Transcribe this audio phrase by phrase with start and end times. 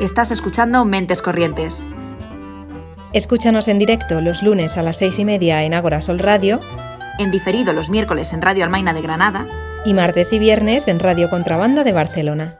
[0.00, 1.86] Estás escuchando Mentes Corrientes.
[3.12, 6.60] Escúchanos en directo los lunes a las seis y media en Ágora Sol Radio,
[7.18, 9.46] En diferido los miércoles en Radio Almaina de Granada.
[9.84, 12.56] y martes y viernes en Radio Contrabanda de Barcelona.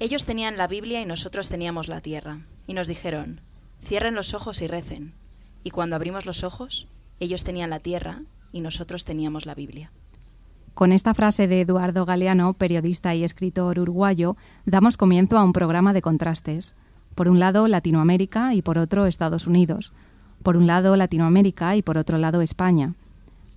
[0.00, 2.38] Ellos tenían la Biblia y nosotros teníamos la tierra.
[2.66, 3.40] Y nos dijeron,
[3.84, 5.12] cierren los ojos y recen.
[5.64, 6.86] Y cuando abrimos los ojos,
[7.20, 8.22] ellos tenían la tierra
[8.52, 9.90] y nosotros teníamos la Biblia.
[10.72, 15.92] Con esta frase de Eduardo Galeano, periodista y escritor uruguayo, damos comienzo a un programa
[15.92, 16.74] de contrastes.
[17.14, 19.92] Por un lado, Latinoamérica y por otro, Estados Unidos.
[20.42, 22.94] Por un lado, Latinoamérica y por otro lado, España.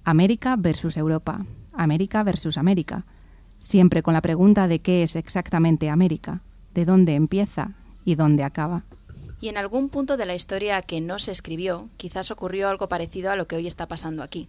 [0.04, 1.46] América versus Europa.
[1.71, 3.05] América versus América.
[3.66, 6.41] Siempre con la pregunta de qué es exactamente América,
[6.76, 7.71] de dónde empieza
[8.05, 8.84] y dónde acaba.
[9.41, 13.32] Y en algún punto de la historia que no se escribió, quizás ocurrió algo parecido
[13.32, 14.48] a lo que hoy está pasando aquí.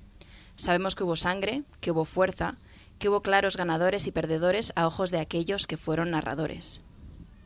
[0.56, 2.56] Sabemos que hubo sangre, que hubo fuerza,
[2.98, 6.82] que hubo claros ganadores y perdedores a ojos de aquellos que fueron narradores.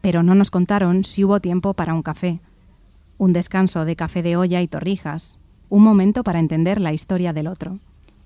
[0.00, 2.40] Pero no nos contaron si hubo tiempo para un café,
[3.16, 7.46] un descanso de café de olla y torrijas, un momento para entender la historia del
[7.46, 7.78] otro.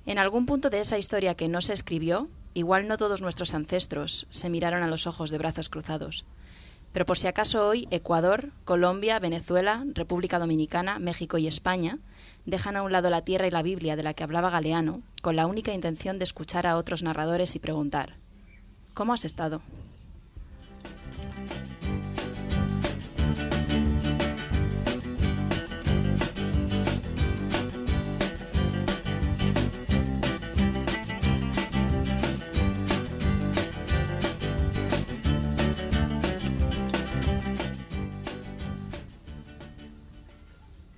[0.07, 4.27] En algún punto de esa historia que no se escribió, igual no todos nuestros ancestros
[4.31, 6.25] se miraron a los ojos de brazos cruzados.
[6.93, 11.99] Pero por si acaso hoy Ecuador, Colombia, Venezuela, República Dominicana, México y España
[12.47, 15.35] dejan a un lado la tierra y la Biblia de la que hablaba Galeano, con
[15.35, 18.15] la única intención de escuchar a otros narradores y preguntar,
[18.95, 19.61] ¿cómo has estado?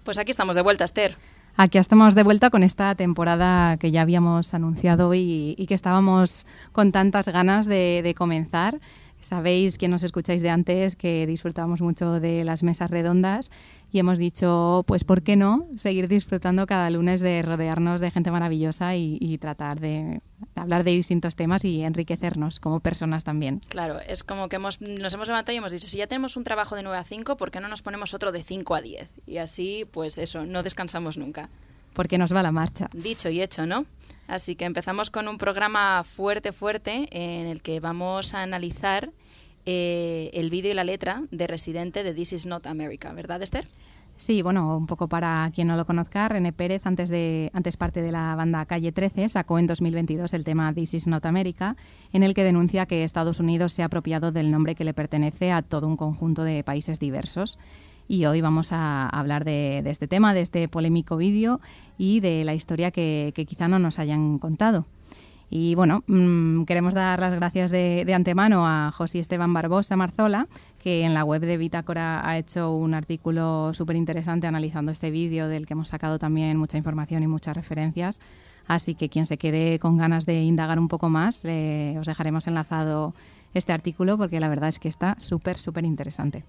[0.06, 1.16] Pues aquí estamos de vuelta, Esther.
[1.56, 6.46] Aquí estamos de vuelta con esta temporada que ya habíamos anunciado y, y que estábamos
[6.70, 8.78] con tantas ganas de, comenzar.
[9.20, 13.50] Sabéis, que nos escucháis de antes, que disfrutamos mucho de las mesas redondas
[13.96, 18.30] y hemos dicho, pues, ¿por qué no seguir disfrutando cada lunes de rodearnos de gente
[18.30, 20.20] maravillosa y, y tratar de
[20.54, 23.62] hablar de distintos temas y enriquecernos como personas también?
[23.68, 26.44] Claro, es como que hemos, nos hemos levantado y hemos dicho, si ya tenemos un
[26.44, 29.08] trabajo de 9 a 5, ¿por qué no nos ponemos otro de 5 a 10?
[29.26, 31.48] Y así, pues eso, no descansamos nunca.
[31.94, 32.90] Porque nos va la marcha.
[32.92, 33.86] Dicho y hecho, ¿no?
[34.28, 39.10] Así que empezamos con un programa fuerte, fuerte, en el que vamos a analizar
[39.68, 43.66] eh, el vídeo y la letra de Residente de This Is Not America, ¿verdad, Esther?
[44.16, 48.00] Sí, bueno, un poco para quien no lo conozca, René Pérez, antes, de, antes parte
[48.00, 51.76] de la banda Calle 13, sacó en 2022 el tema This is Not America,
[52.14, 55.52] en el que denuncia que Estados Unidos se ha apropiado del nombre que le pertenece
[55.52, 57.58] a todo un conjunto de países diversos.
[58.08, 61.60] Y hoy vamos a hablar de, este tema, de este polémico vídeo
[61.98, 64.86] y de la historia que, quizá no nos hayan contado.
[65.50, 70.48] Y bueno, mmm, queremos dar las gracias de, antemano a José Esteban Barbosa Marzola,
[70.86, 75.48] que en la web de Bitácora ha hecho un artículo súper interesante analizando este vídeo,
[75.48, 78.20] del que hemos sacado también mucha información y muchas referencias.
[78.68, 82.46] Así que quien se quede con ganas de indagar un poco más, eh, os dejaremos
[82.46, 83.14] enlazado
[83.52, 86.44] este artículo porque la verdad es que está súper, súper interesante.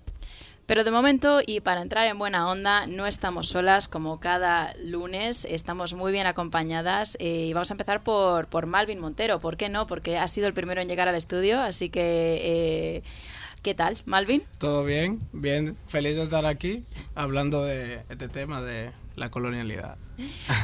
[0.67, 5.45] Pero de momento, y para entrar en buena onda, no estamos solas como cada lunes,
[5.45, 9.39] estamos muy bien acompañadas eh, y vamos a empezar por, por Malvin Montero.
[9.39, 9.87] ¿Por qué no?
[9.87, 13.01] Porque ha sido el primero en llegar al estudio, así que...
[13.01, 13.03] Eh,
[13.67, 14.43] ¿Qué tal, Malvin?
[14.59, 16.85] Todo bien, bien, feliz de estar aquí
[17.15, 19.97] hablando de este tema de la colonialidad.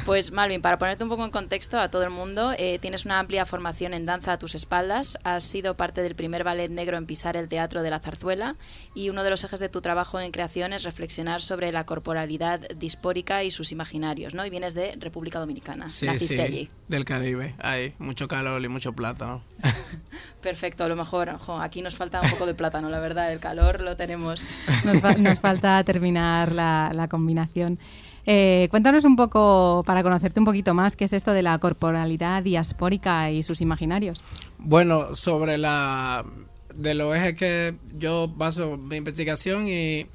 [0.06, 3.20] Pues Malvin, para ponerte un poco en contexto a todo el mundo, eh, tienes una
[3.20, 7.06] amplia formación en danza a tus espaldas, has sido parte del primer ballet negro en
[7.06, 8.56] pisar el teatro de la zarzuela
[8.94, 12.62] y uno de los ejes de tu trabajo en creación es reflexionar sobre la corporalidad
[12.76, 14.46] dispórica y sus imaginarios, ¿no?
[14.46, 16.70] Y vienes de República Dominicana, sí, naciste sí, allí.
[16.88, 19.44] del Caribe, hay mucho calor y mucho plátano.
[20.42, 23.82] Perfecto, a lo mejor aquí nos falta un poco de plátano, la verdad, el calor
[23.82, 24.46] lo tenemos.
[24.86, 27.80] Nos, fa nos falta terminar la, la combinación.
[28.26, 32.42] Eh, cuéntanos un poco, para conocerte un poquito más, qué es esto de la corporalidad
[32.44, 34.22] diaspórica y sus imaginarios.
[34.60, 36.26] Bueno, sobre la
[36.74, 40.08] de los ejes que yo baso mi investigación y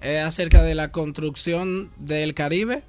[0.00, 2.82] es acerca de la construcción del Caribe,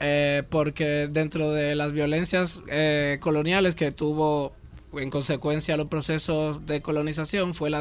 [0.00, 4.52] eh, porque dentro de las violencias eh, coloniales que tuvo
[4.98, 7.80] en consecuencia los procesos de colonización fue la,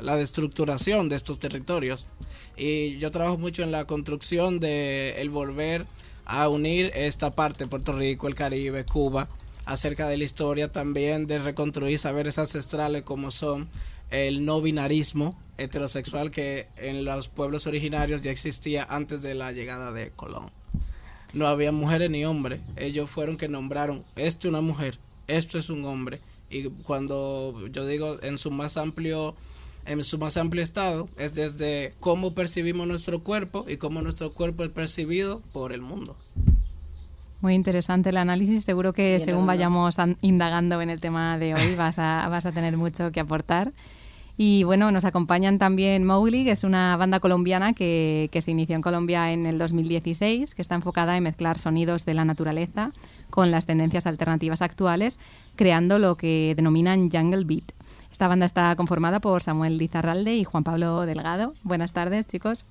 [0.00, 2.06] la destructuración de estos territorios.
[2.56, 5.86] Y yo trabajo mucho en la construcción de el volver
[6.24, 9.28] a unir esta parte, Puerto Rico, el Caribe, Cuba,
[9.66, 13.68] acerca de la historia también, de reconstruir saberes ancestrales como son
[14.10, 19.92] el no binarismo heterosexual que en los pueblos originarios ya existía antes de la llegada
[19.92, 20.50] de Colón.
[21.32, 25.70] No había mujeres ni hombres, ellos fueron que nombraron, esto es una mujer, esto es
[25.70, 26.20] un hombre.
[26.50, 29.34] Y cuando yo digo en su más amplio
[29.86, 34.64] en su más amplio estado es desde cómo percibimos nuestro cuerpo y cómo nuestro cuerpo
[34.64, 36.16] es percibido por el mundo.
[37.40, 38.64] Muy interesante el análisis.
[38.64, 42.76] Seguro que según vayamos indagando en el tema de hoy vas a, vas a tener
[42.78, 43.72] mucho que aportar.
[44.36, 48.74] Y bueno, nos acompañan también Mowgli, que es una banda colombiana que, que, se inició
[48.74, 52.92] en Colombia en el 2016, que está enfocada en mezclar sonidos de la naturaleza
[53.30, 55.18] con las tendencias alternativas actuales,
[55.56, 57.72] creando lo que denominan Jungle Beat.
[58.12, 61.54] Esta banda está conformada por Samuel Lizarralde y Juan Pablo Delgado.
[61.62, 62.64] Buenas tardes, chicos.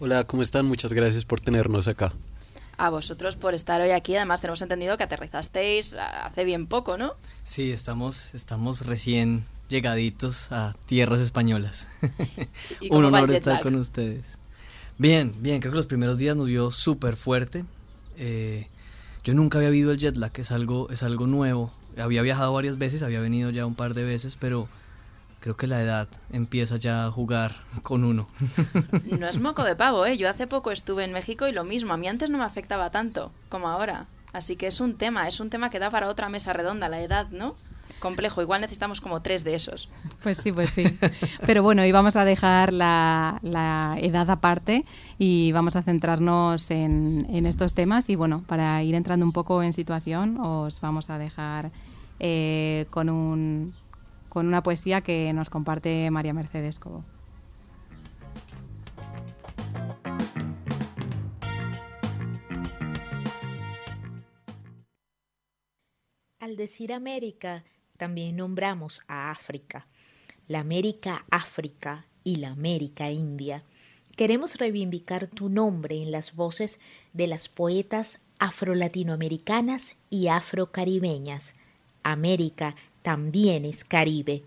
[0.00, 0.66] Hola, ¿cómo están?
[0.66, 2.12] Muchas gracias por tenernos acá
[2.78, 4.16] a vosotros por estar hoy aquí.
[4.16, 7.12] Además, tenemos entendido que aterrizasteis hace bien poco, ¿no?
[7.44, 11.88] Sí, estamos, estamos recién llegaditos a tierras españolas.
[12.90, 14.38] Un honor estar con ustedes.
[14.98, 17.64] Bien, bien, creo que los primeros días nos dio súper fuerte.
[18.18, 18.66] Eh,
[19.24, 21.72] yo nunca había vivido el jet lag, es algo, es algo nuevo.
[21.96, 24.68] Había viajado varias veces, había venido ya un par de veces, pero
[25.40, 28.26] creo que la edad empieza ya a jugar con uno.
[29.18, 30.16] No es moco de pavo, ¿eh?
[30.16, 31.92] Yo hace poco estuve en México y lo mismo.
[31.92, 34.06] A mí antes no me afectaba tanto como ahora.
[34.32, 37.02] Así que es un tema, es un tema que da para otra mesa redonda, la
[37.02, 37.54] edad, ¿no?
[38.02, 39.88] Complejo, igual necesitamos como tres de esos.
[40.24, 40.82] Pues sí, pues sí.
[41.46, 43.38] Pero bueno, y vamos a dejar la,
[44.00, 44.84] edad aparte
[45.18, 48.10] y vamos a centrarnos en, en, estos temas.
[48.10, 51.70] Y bueno, para ir entrando un poco en situación, os vamos a dejar
[52.18, 53.72] eh, con un
[54.28, 57.04] con una poesía que nos comparte María Mercedes Cobo.
[66.40, 67.62] Al decir América,
[68.02, 69.86] también nombramos a África,
[70.48, 73.62] la América África y la América India.
[74.16, 76.80] Queremos reivindicar tu nombre en las voces
[77.12, 81.54] de las poetas afro-latinoamericanas y afro-caribeñas.
[82.02, 84.42] América también es Caribe.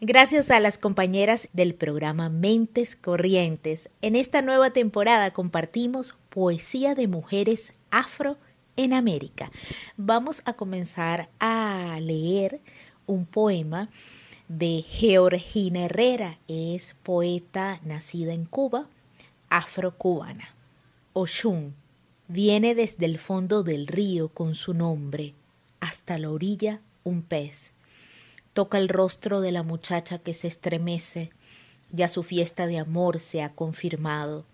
[0.00, 7.08] Gracias a las compañeras del programa Mentes Corrientes, en esta nueva temporada compartimos poesía de
[7.08, 8.36] mujeres afro
[8.76, 9.50] en América.
[9.96, 12.60] Vamos a comenzar a leer
[13.06, 13.88] un poema
[14.48, 18.88] de Georgina Herrera, es poeta nacida en Cuba,
[19.48, 20.54] afro-cubana.
[21.12, 21.74] Oshun
[22.28, 25.34] viene desde el fondo del río con su nombre,
[25.80, 27.72] hasta la orilla un pez.
[28.52, 31.30] Toca el rostro de la muchacha que se estremece,
[31.90, 34.44] ya su fiesta de amor se ha confirmado.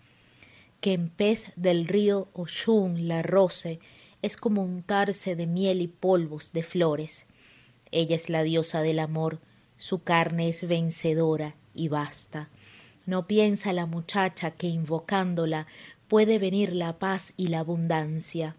[0.81, 3.81] Que en pez del río Oshun la roce
[4.23, 7.27] es como untarse de miel y polvos de flores.
[7.91, 9.41] Ella es la diosa del amor,
[9.77, 12.51] su carne es vencedora y basta.
[13.07, 15.67] No piensa la muchacha que invocándola
[16.07, 18.57] puede venir la paz y la abundancia.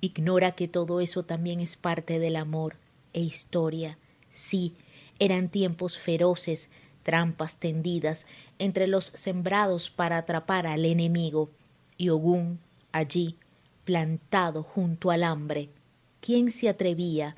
[0.00, 2.76] Ignora que todo eso también es parte del amor
[3.12, 3.98] e historia.
[4.30, 4.74] Sí,
[5.18, 6.68] eran tiempos feroces,
[7.02, 8.26] trampas tendidas
[8.58, 11.50] entre los sembrados para atrapar al enemigo,
[11.96, 12.60] y Ogún
[12.92, 13.36] allí,
[13.84, 15.70] plantado junto al hambre.
[16.20, 17.36] ¿Quién se atrevía?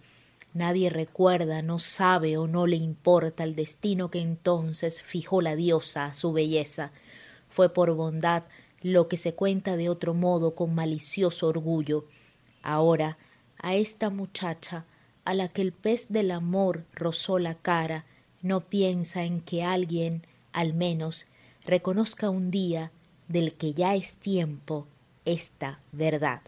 [0.54, 6.06] Nadie recuerda, no sabe o no le importa el destino que entonces fijó la diosa
[6.06, 6.92] a su belleza.
[7.50, 8.44] Fue por bondad
[8.80, 12.06] lo que se cuenta de otro modo con malicioso orgullo.
[12.62, 13.18] Ahora,
[13.58, 14.86] a esta muchacha,
[15.24, 18.06] a la que el pez del amor rozó la cara,
[18.40, 21.26] no piensa en que alguien, al menos,
[21.64, 22.92] reconozca un día
[23.28, 24.86] del que ya es tiempo
[25.26, 26.40] esta verdad.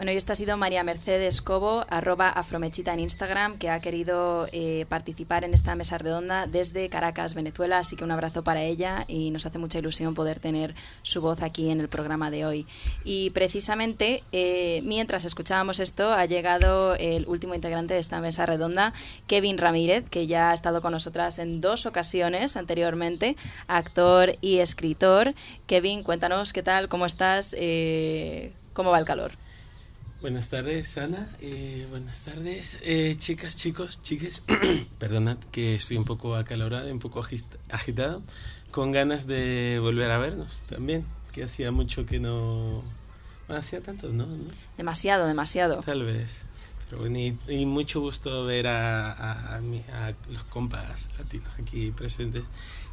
[0.00, 4.48] Bueno, y esta ha sido María Mercedes Cobo, arroba afromechita en Instagram, que ha querido
[4.50, 7.76] eh, participar en esta mesa redonda desde Caracas, Venezuela.
[7.76, 11.42] Así que un abrazo para ella y nos hace mucha ilusión poder tener su voz
[11.42, 12.66] aquí en el programa de hoy.
[13.04, 18.94] Y precisamente eh, mientras escuchábamos esto, ha llegado el último integrante de esta mesa redonda,
[19.26, 25.34] Kevin Ramírez, que ya ha estado con nosotras en dos ocasiones anteriormente, actor y escritor.
[25.66, 29.32] Kevin, cuéntanos qué tal, cómo estás, eh, cómo va el calor.
[30.20, 31.26] Buenas tardes, Ana.
[31.40, 34.44] Eh, buenas tardes, eh, chicas, chicos, chiques.
[34.98, 37.24] Perdonad que estoy un poco acalorado, un poco
[37.70, 38.22] agitado,
[38.70, 42.84] con ganas de volver a vernos también, que hacía mucho que no...
[43.48, 44.28] hacía tanto, ¿no?
[44.76, 45.80] Demasiado, demasiado.
[45.80, 46.44] Tal vez.
[46.90, 49.60] Pero y, mucho gusto ver a, a,
[50.28, 52.44] los compas latinos aquí presentes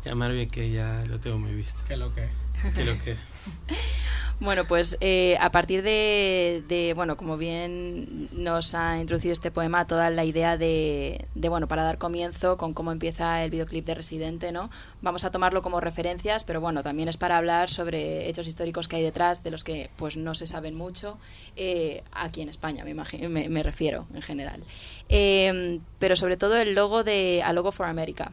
[0.06, 1.84] y a Marvin que ya lo tengo muy visto.
[1.86, 2.30] Que lo que.
[2.74, 3.18] Que lo que.
[4.40, 10.12] Bueno, pues eh, a partir de, bueno, como bien nos ha introducido este poema, toda
[10.12, 14.52] la idea de, de, bueno, para dar comienzo con cómo empieza el videoclip de Residente,
[14.52, 14.70] ¿no?
[15.02, 18.98] Vamos a tomarlo como referencias, pero bueno, también es para hablar sobre hechos históricos que
[18.98, 21.18] hay detrás, de los que pues no se saben mucho,
[21.56, 24.64] eh, aquí en España, me, imagino, me, refiero en general.
[25.10, 28.32] Eh, pero sobre todo el logo de A Logo for America,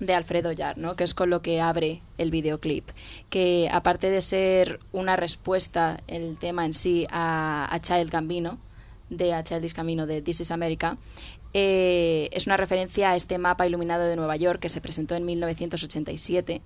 [0.00, 0.94] de Alfredo Yar, ¿no?
[0.96, 2.88] que es con lo que abre el videoclip,
[3.30, 8.58] que aparte de ser una respuesta, el tema en sí, a, a Child Gambino,
[9.08, 10.98] de A Childish Camino de This is America,
[11.54, 15.24] eh, es una referencia a este mapa iluminado de Nueva York que se presentó en
[15.24, 16.60] 1987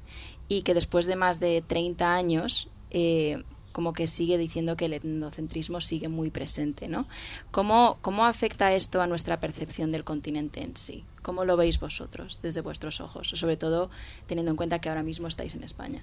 [0.49, 4.95] y que después de más de 30 años eh, como que sigue diciendo que el
[4.95, 7.07] etnocentrismo sigue muy presente, ¿no?
[7.51, 11.05] ¿Cómo, ¿Cómo afecta esto a nuestra percepción del continente en sí?
[11.23, 13.29] ¿Cómo lo veis vosotros desde vuestros ojos?
[13.29, 13.91] Sobre todo
[14.27, 16.03] teniendo en cuenta que ahora mismo estáis en España.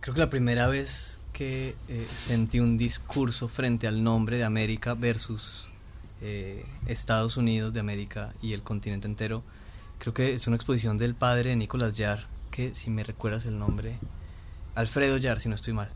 [0.00, 4.94] Creo que la primera vez que eh, sentí un discurso frente al nombre de América
[4.94, 5.66] versus
[6.22, 9.42] eh, Estados Unidos de América y el continente entero,
[9.98, 13.58] creo que es una exposición del padre de Nicolás Yar, que si me recuerdas el
[13.58, 13.96] nombre,
[14.74, 15.90] Alfredo Yar, si no estoy mal,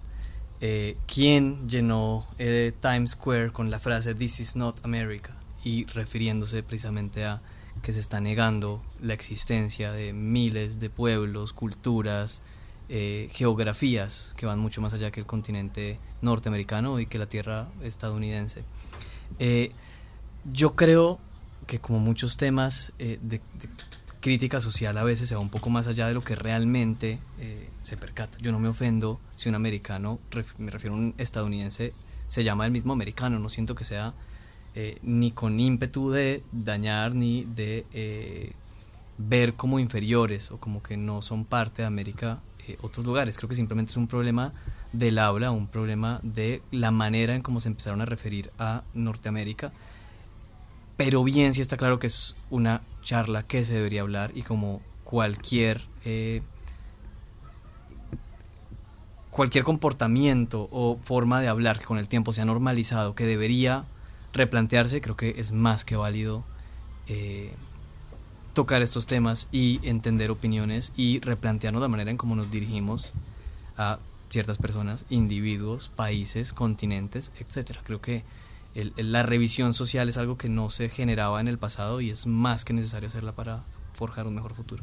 [0.67, 7.27] eh, quien llenó Times Square con la frase This is not America y refiriéndose precisamente
[7.27, 7.43] a
[7.83, 12.41] que se está negando la existencia de miles de pueblos, culturas,
[12.89, 17.69] eh, geografías que van mucho más allá que el continente norteamericano y que la tierra
[17.83, 18.65] estadounidense.
[19.39, 19.71] Eh,
[20.51, 21.19] yo creo
[21.67, 23.43] que como muchos temas de,
[24.25, 27.19] crítica social a veces se va un poco más allá de lo que realmente
[27.83, 28.39] se percata.
[28.41, 30.19] Yo no me ofendo si un americano,
[30.57, 31.93] me refiero a un estadounidense,
[32.27, 34.15] se llama el mismo americano, no siento que sea
[34.75, 38.53] eh, ni con ímpetu de dañar ni de eh,
[39.19, 43.37] ver como inferiores o como que no son parte de América eh, otros lugares.
[43.37, 44.53] Creo que simplemente es un problema
[44.93, 49.73] del habla, un problema de la manera en cómo se empezaron a referir a Norteamérica.
[50.97, 54.81] Pero bien sí está claro que es una charla que se debería hablar y como
[55.05, 55.81] cualquier
[59.35, 63.85] cualquier comportamiento o forma de hablar que con el tiempo se ha normalizado, que debería
[64.33, 66.45] replantearse, creo que es más que válido
[67.09, 67.53] eh,
[68.53, 73.13] tocar estos temas y entender opiniones y replantearnos la manera en cómo nos dirigimos
[73.77, 73.99] a
[74.31, 77.81] ciertas personas, individuos, países, continentes, etcétera.
[77.83, 78.23] Creo que
[78.75, 82.65] la revisión social es algo que no se generaba en el pasado y es más
[82.65, 84.83] que necesario hacerla para forjar un mejor futuro.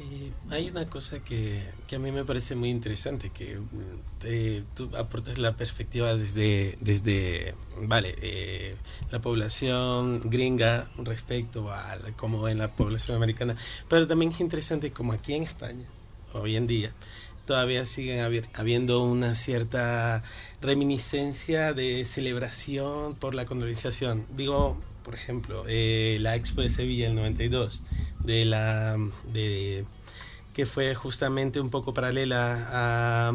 [0.00, 4.88] Eh, hay una cosa que, que, a mí me parece muy interesante, que mm, tú
[4.96, 8.76] aportas la perspectiva desde, desde vale, eh,
[9.10, 13.56] la población gringa respecto a como en la población americana,
[13.88, 15.86] pero también es interesante como aquí en España,
[16.32, 16.92] hoy en día,
[17.44, 20.22] todavía siguen habiendo una cierta
[20.60, 24.26] reminiscencia de celebración por la colonización.
[24.36, 27.82] Digo, por ejemplo, eh, la Expo de Sevilla el 92,
[28.20, 28.96] de la,
[29.32, 29.84] de,
[30.52, 33.32] que fue justamente un poco paralela a,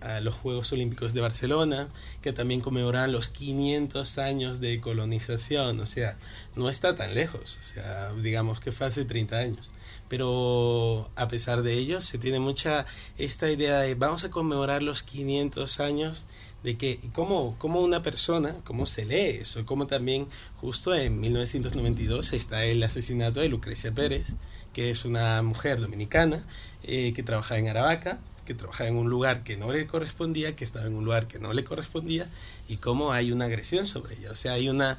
[0.00, 1.88] a, los Juegos Olímpicos de Barcelona,
[2.22, 6.18] que también conmemoran los 500 años de colonización, o sea,
[6.56, 9.70] no está tan lejos, o sea, digamos que fue hace 30 años.
[10.10, 12.84] Pero a pesar de ello, se tiene mucha
[13.16, 16.28] esta idea de vamos a conmemorar los 500 años
[16.64, 20.26] de que cómo, cómo una persona, cómo se lee eso, cómo también
[20.60, 24.34] justo en 1992 está el asesinato de Lucrecia Pérez,
[24.72, 26.44] que es una mujer dominicana
[26.82, 30.64] eh, que trabajaba en Aravaca, que trabajaba en un lugar que no le correspondía, que
[30.64, 32.26] estaba en un lugar que no le correspondía,
[32.68, 34.32] y cómo hay una agresión sobre ella.
[34.32, 34.98] O sea, hay una,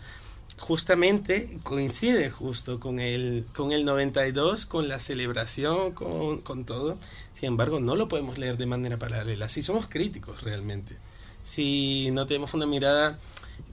[0.61, 6.97] justamente coincide justo con el, con el 92, con la celebración, con, con todo.
[7.33, 9.49] Sin embargo, no lo podemos leer de manera paralela.
[9.49, 10.95] Si somos críticos realmente
[11.43, 13.19] si no tenemos una mirada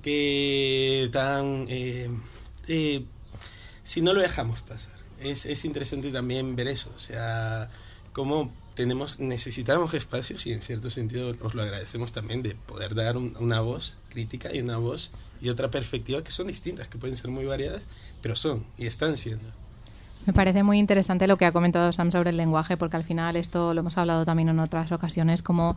[0.02, 1.66] que tan...
[1.68, 2.10] Eh,
[2.68, 3.04] eh,
[3.82, 4.98] si no lo dejamos pasar.
[5.20, 7.70] Es, es interesante también ver eso, o sea,
[8.12, 13.16] cómo tenemos, necesitamos espacios y en cierto sentido os lo agradecemos también de poder dar
[13.16, 17.32] una voz crítica y una voz y otra perspectiva que son distintas, que pueden ser
[17.32, 17.88] muy variadas,
[18.22, 19.48] pero son y están siendo.
[20.26, 23.34] Me parece muy interesante lo que ha comentado Sam sobre el lenguaje, porque al final
[23.34, 25.76] esto lo hemos hablado también en otras ocasiones, como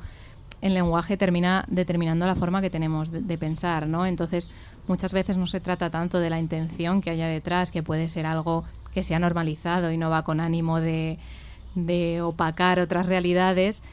[0.61, 4.05] el lenguaje termina determinando la forma que tenemos de, pensar, ¿no?
[4.05, 4.51] Entonces,
[4.87, 8.27] muchas veces no se trata tanto de la intención que haya detrás, que puede ser
[8.27, 11.17] algo que se ha normalizado y no va con ánimo de,
[12.21, 13.83] opacar otras realidades,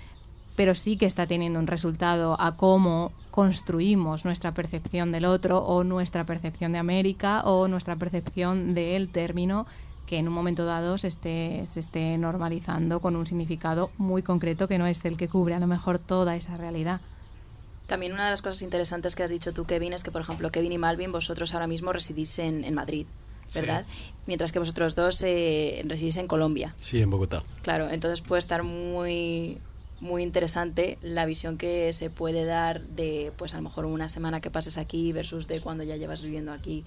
[0.56, 5.84] pero sí que está teniendo un resultado a cómo construimos nuestra percepción del otro o
[5.84, 9.66] nuestra percepción de América o nuestra percepción del término
[10.06, 14.66] que en un momento dado se esté, se esté normalizando con un significado muy concreto
[14.66, 17.00] que no es el que cubre a lo mejor toda esa realidad.
[17.86, 20.50] También una de las cosas interesantes que has dicho tú, Kevin, es que, por ejemplo,
[20.50, 23.06] Kevin y Malvin, vosotros ahora mismo residís en, en Madrid.
[23.54, 23.84] ¿verdad?
[24.28, 26.74] Mientras que vosotros dos eh, residís en Colombia.
[26.78, 27.42] Sí, en Bogotá.
[27.62, 29.58] Claro, entonces puede estar muy
[30.00, 34.40] muy interesante la visión que se puede dar de, pues a lo mejor una semana
[34.40, 36.84] que pases aquí versus de cuando ya llevas viviendo aquí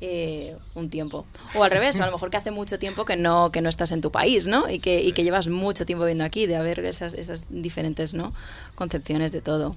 [0.00, 1.24] eh, un tiempo.
[1.54, 3.68] O al revés, o a lo mejor que hace mucho tiempo que no, que no
[3.68, 4.68] estás en tu país, ¿no?
[4.68, 8.34] Y que, y que llevas mucho tiempo viviendo aquí, de haber esas, esas diferentes, ¿no?
[8.74, 9.76] Concepciones de todo.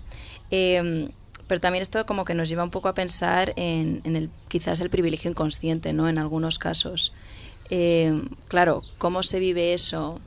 [0.49, 1.09] Eh,
[1.53, 4.89] pero también esto como que nos lleva un poco a pensar en, el quizás el
[4.89, 6.09] privilegio inconsciente, ¿no?
[6.09, 7.13] En algunos casos.
[7.69, 10.19] Eh, claro, ¿cómo se vive eso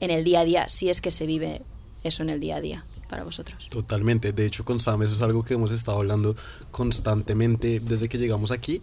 [0.00, 0.68] en el día a día?
[0.70, 1.60] Si es que se vive
[2.02, 3.68] eso en el día a día para vosotros.
[3.68, 4.32] Totalmente.
[4.32, 6.34] De hecho, con Sam eso es algo que hemos estado hablando
[6.70, 8.80] constantemente desde que llegamos aquí.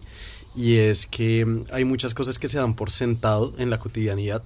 [0.54, 4.44] Y es que hay muchas cosas que se dan por sentado en la cotidianidad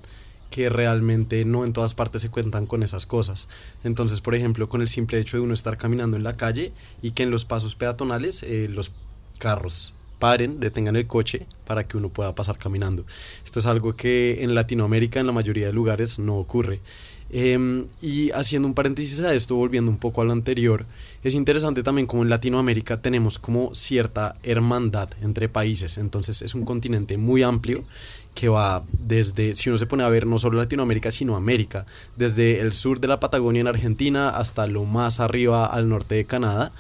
[0.50, 3.48] que realmente no en todas partes se cuentan con esas cosas.
[3.84, 6.72] Entonces, por ejemplo, con el simple hecho de uno estar caminando en la calle
[7.02, 8.92] y que en los pasos peatonales eh, los
[9.38, 13.04] carros paren, detengan el coche para que uno pueda pasar caminando.
[13.44, 16.80] Esto es algo que en Latinoamérica en la mayoría de lugares no ocurre.
[17.28, 20.86] Em, y haciendo un paréntesis a esto, volviendo un poco a lo anterior,
[21.24, 26.64] es interesante también como en Latinoamérica tenemos como cierta hermandad entre países, entonces es un
[26.64, 27.84] continente muy amplio
[28.36, 32.60] que va desde, si uno se pone a ver, no solo Latinoamérica, sino América, desde
[32.60, 36.70] el sur de la Patagonia en Argentina hasta lo más arriba al norte de Canadá.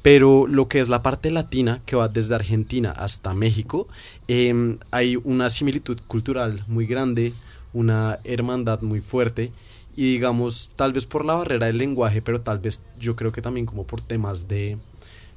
[0.00, 3.86] Pero lo que es la parte latina, que va desde Argentina hasta México,
[4.26, 7.32] em, hay una similitud cultural muy grande,
[7.72, 9.52] una hermandad muy fuerte
[9.94, 13.42] y digamos, tal vez por la barrera del lenguaje, pero tal vez yo creo que
[13.42, 14.78] también como por temas de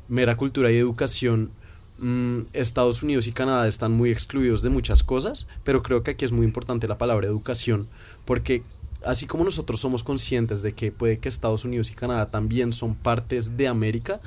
[0.08, 1.51] mera cultura y educación,
[1.97, 6.25] Mm, Estados Unidos y Canadá están muy excluidos de muchas cosas, pero creo que aquí
[6.25, 7.88] es muy importante la palabra educación,
[8.25, 8.63] porque
[9.05, 12.95] así como nosotros somos conscientes de que puede que Estados Unidos y Canadá también son
[12.95, 14.19] partes de América,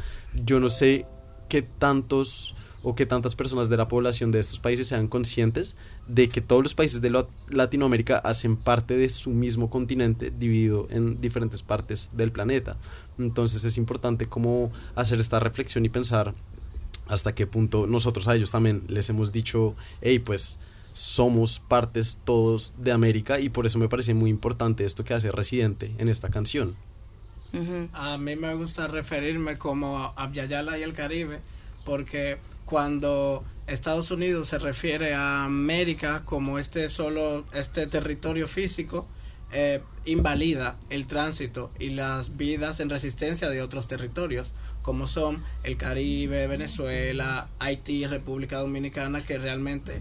[0.46, 1.04] yo no sé
[1.50, 5.76] qué tantos o qué tantas personas de la población de estos países sean conscientes
[6.06, 11.20] de que todos los países de Latinoamérica hacen parte de su mismo continente dividido en
[11.20, 12.76] diferentes partes del planeta.
[13.18, 16.34] Entonces es importante como hacer esta reflexión y pensar
[17.08, 20.58] hasta qué punto nosotros a ellos también les hemos dicho, hey, pues
[20.92, 25.30] somos partes todos de América y por eso me parece muy importante esto que hace
[25.30, 26.76] Residente en esta canción.
[27.94, 30.46] A mí me gusta referirme como a Abya
[30.78, 31.40] y el Caribe
[31.84, 39.06] porque cuando Estados Unidos se refiere a América como este solo este territorio físico
[39.50, 44.52] eh, invalida el tránsito y las vidas en resistencia de otros territorios
[44.88, 50.00] como son el Caribe, Venezuela, Haití, República Dominicana, que realmente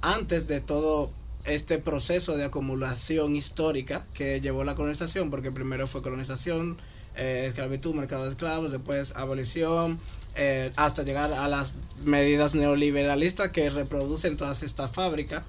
[0.00, 1.10] antes de todo
[1.44, 6.76] este proceso de acumulación histórica que llevó la colonización, porque primero fue colonización,
[7.16, 9.98] eh, esclavitud, mercado de esclavos, después abolición,
[10.36, 11.74] eh, hasta llegar a las
[12.04, 15.42] medidas neoliberalistas que reproducen todas estas fábricas,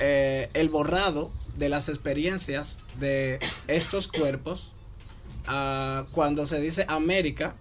[0.00, 4.72] eh, el borrado de las experiencias de estos cuerpos,
[5.46, 7.54] ah, cuando se dice América,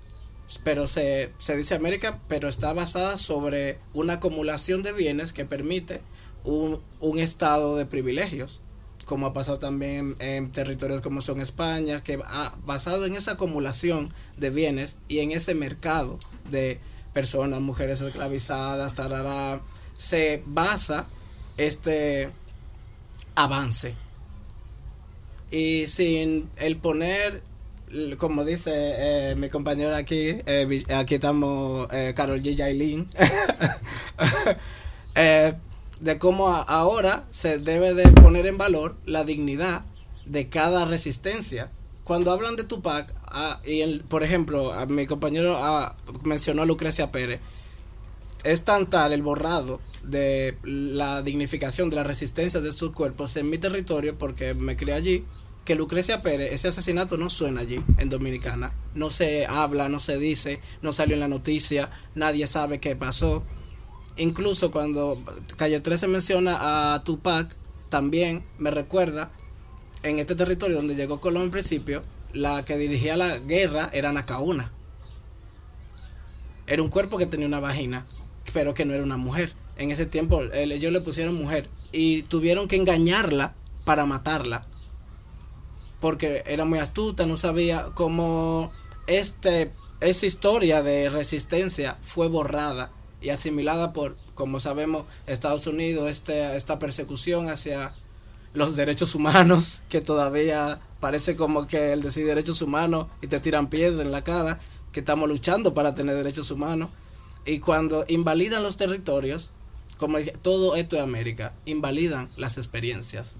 [0.64, 6.02] pero se, se dice América, pero está basada sobre una acumulación de bienes que permite
[6.44, 8.62] un, un estado de privilegios,
[9.06, 14.14] como ha pasado también en, territorios como son España, que ha basado en esa acumulación
[14.38, 16.80] de bienes y en ese mercado de
[17.14, 19.62] personas, mujeres esclavizadas, tarará,
[19.98, 21.08] se basa
[21.58, 22.30] este
[23.36, 23.96] avance.
[25.52, 27.42] Y sin el poner
[28.18, 28.72] como dice
[29.32, 32.58] eh, mi compañero aquí, eh, aquí estamos eh, Carol G.
[32.58, 33.08] Jailin,
[36.02, 39.84] de cómo ahora se debe de poner en valor la dignidad
[40.26, 41.72] de cada resistencia.
[42.04, 47.40] Cuando hablan de Tupac, ah, y por ejemplo, mi compañero ah, mencionó a Lucrecia Pérez,
[48.44, 53.50] es tan tal el borrado de la dignificación de las resistencias de estos cuerpos en
[53.50, 55.26] mi territorio, porque me crié allí,
[55.68, 58.72] que Lucrecia Pérez, ese asesinato no suena allí, en Dominicana.
[58.96, 63.44] No se habla, no se dice, no salió en la noticia, nadie sabe qué pasó.
[64.16, 65.22] Incluso cuando
[65.58, 67.54] Calle 13 menciona a Tupac,
[67.90, 69.30] también me recuerda,
[70.04, 72.02] en este territorio donde llegó Colón en principio,
[72.32, 74.72] la que dirigía la guerra era Nacauna.
[76.66, 78.06] Era un cuerpo que tenía una vagina,
[78.54, 79.52] pero que no era una mujer.
[79.76, 83.54] En ese tiempo ellos le pusieron mujer y tuvieron que engañarla
[83.84, 84.62] para matarla
[86.00, 88.72] porque era muy astuta, no sabía cómo
[89.08, 96.56] este, esa historia de resistencia fue borrada y asimilada por, como sabemos, Estados Unidos, este,
[96.56, 97.94] esta persecución hacia
[98.54, 103.70] los derechos humanos, que todavía parece como que el decir derechos humanos y te tiran
[103.70, 104.60] piedra en la cara,
[104.92, 106.90] que estamos luchando para tener derechos humanos.
[107.46, 109.52] Y cuando invalidan los territorios,
[109.98, 113.36] como todo esto es América, invalidan las experiencias.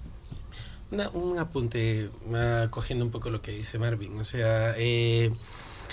[1.12, 5.30] Un apunte, uh, cogiendo un poco lo que dice Marvin, o sea, eh,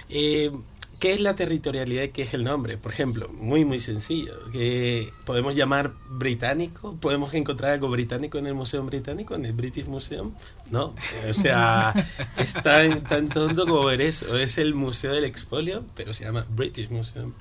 [0.09, 0.51] eh,
[0.99, 2.77] ¿Qué es la territorialidad y qué es el nombre?
[2.77, 8.53] Por ejemplo, muy muy sencillo, que podemos llamar británico, podemos encontrar algo británico en el
[8.53, 10.33] Museo Británico, en el British Museum,
[10.71, 10.95] no,
[11.29, 11.93] o sea,
[12.37, 16.45] es tan, tan tonto como ver eso, es el Museo del Expolio, pero se llama
[16.49, 17.33] British Museum.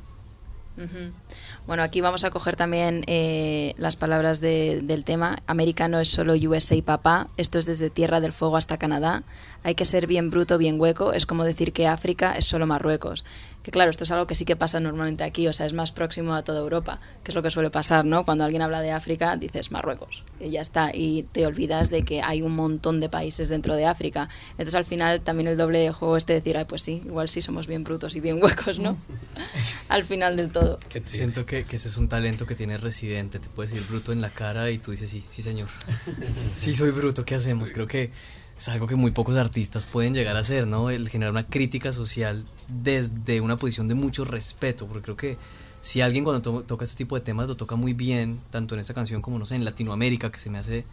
[1.66, 5.38] Bueno, aquí vamos a coger también eh, las palabras del tema.
[5.46, 9.22] América no es solo USA y papá, esto es desde Tierra del Fuego hasta Canadá.
[9.62, 13.24] Hay que ser bien bruto, bien hueco, es como decir que África es solo Marruecos
[13.64, 15.90] que claro, esto es algo que sí que pasa normalmente aquí, o sea, es más
[15.90, 18.27] próximo a toda Europa, que es lo que suele pasar, ¿no?
[18.27, 22.20] Cuando alguien habla de África, dices Marruecos, y ya está, y te olvidas de que
[22.20, 24.29] hay un montón de países dentro de África.
[24.50, 27.66] Entonces al final también el doble juego este decir, ay, pues sí, igual sí somos
[27.66, 28.98] bien brutos y bien huecos, ¿no?
[29.88, 30.79] al final del todo.
[31.03, 34.20] Siento que, que, ese es un talento que tiene Residente, te puedes decir bruto en
[34.20, 35.70] la cara y tú dices, sí, sí señor,
[36.59, 37.72] sí soy bruto, ¿qué hacemos?
[37.72, 38.11] Creo que
[38.57, 40.90] es algo que muy pocos artistas pueden llegar a hacer, ¿no?
[40.90, 45.38] El generar una crítica social desde una posición de mucho respeto, porque creo que
[45.81, 48.95] si alguien cuando toca este tipo de temas lo toca muy bien, tanto en esta
[48.95, 50.85] canción como, no sé, en Latinoamérica, que se me hace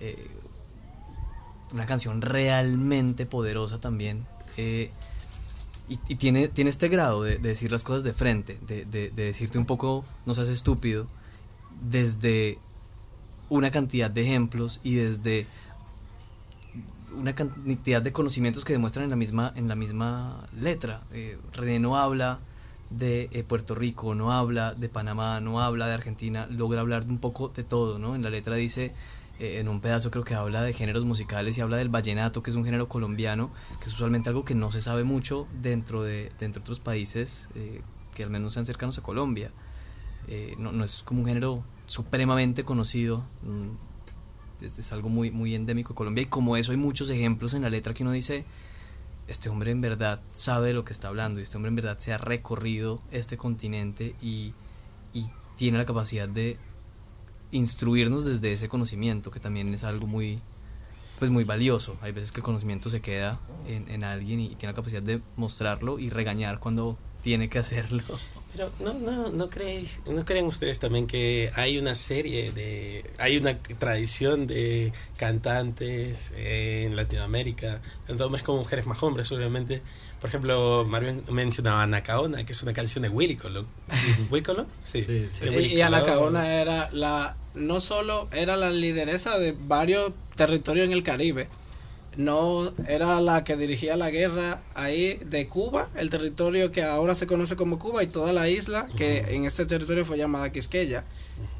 [0.00, 0.26] eh,
[1.72, 4.90] una canción realmente poderosa también, eh,
[5.88, 9.66] y, tiene, tiene este grado de, decir las cosas de frente, de, de decirte un
[9.66, 11.06] poco, no seas estúpido,
[11.82, 12.58] desde
[13.50, 15.46] una cantidad de ejemplos y desde
[17.16, 21.02] una cantidad de conocimientos que demuestran en la misma, en la misma letra.
[21.12, 22.40] Eh, René no habla
[22.90, 27.18] de eh, Puerto Rico, no habla de Panamá, no habla de Argentina, logra hablar un
[27.18, 28.14] poco de todo, ¿no?
[28.14, 28.92] En la letra dice,
[29.38, 32.50] eh, en un pedazo creo que habla de géneros musicales y habla del vallenato, que
[32.50, 36.32] es un género colombiano, que es usualmente algo que no se sabe mucho dentro de,
[36.38, 37.48] dentro de otros países
[38.14, 39.50] que al menos sean cercanos a Colombia.
[40.58, 43.24] no, no es como un género supremamente conocido.
[43.42, 43.91] Mm,
[44.64, 47.70] es, algo muy, muy endémico de Colombia y como eso hay muchos ejemplos en la
[47.70, 48.44] letra que uno dice,
[49.28, 51.98] este hombre en verdad sabe de lo que está hablando y este hombre en verdad
[51.98, 54.52] se ha recorrido este continente y,
[55.12, 56.58] y tiene la capacidad de
[57.50, 60.40] instruirnos desde ese conocimiento que también es algo muy
[61.18, 61.96] pues muy valioso.
[62.00, 65.22] Hay veces que el conocimiento se queda en, en alguien y tiene la capacidad de
[65.36, 68.02] mostrarlo y regañar cuando tiene que hacerlo.
[68.52, 73.38] Pero no, no, no creéis, no creen ustedes también que hay una serie de, hay
[73.38, 79.80] una tradición de cantantes en Latinoamérica, tanto hombres como mujeres más hombres, obviamente.
[80.20, 83.66] Por ejemplo, Marvin mencionaba Anacaona, que es una canción de Willy Colón.
[84.30, 84.66] ¿Willy Colón?
[84.84, 85.02] Sí.
[85.02, 85.46] sí, sí.
[85.48, 91.02] Y, y Anacaona era la, no solo era la lideresa de varios territorios en el
[91.02, 91.48] Caribe,
[92.16, 97.26] no era la que dirigía la guerra ahí de Cuba, el territorio que ahora se
[97.26, 101.04] conoce como Cuba y toda la isla que en este territorio fue llamada Quisqueya.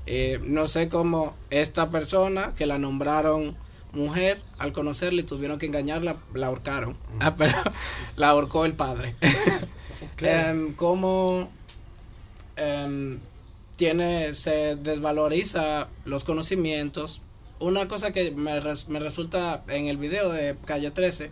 [0.06, 3.56] Eh, no sé cómo esta persona que la nombraron
[3.92, 6.96] mujer, al conocerla y tuvieron que engañarla, la ahorcaron.
[7.20, 7.56] Ah, pero
[8.16, 9.14] la ahorcó el padre.
[10.24, 11.48] Em, cómo
[12.54, 13.18] em,
[13.74, 17.20] tiene, se desvaloriza los conocimientos
[17.62, 21.30] una cosa que me, me, resulta en el video de Calle 13,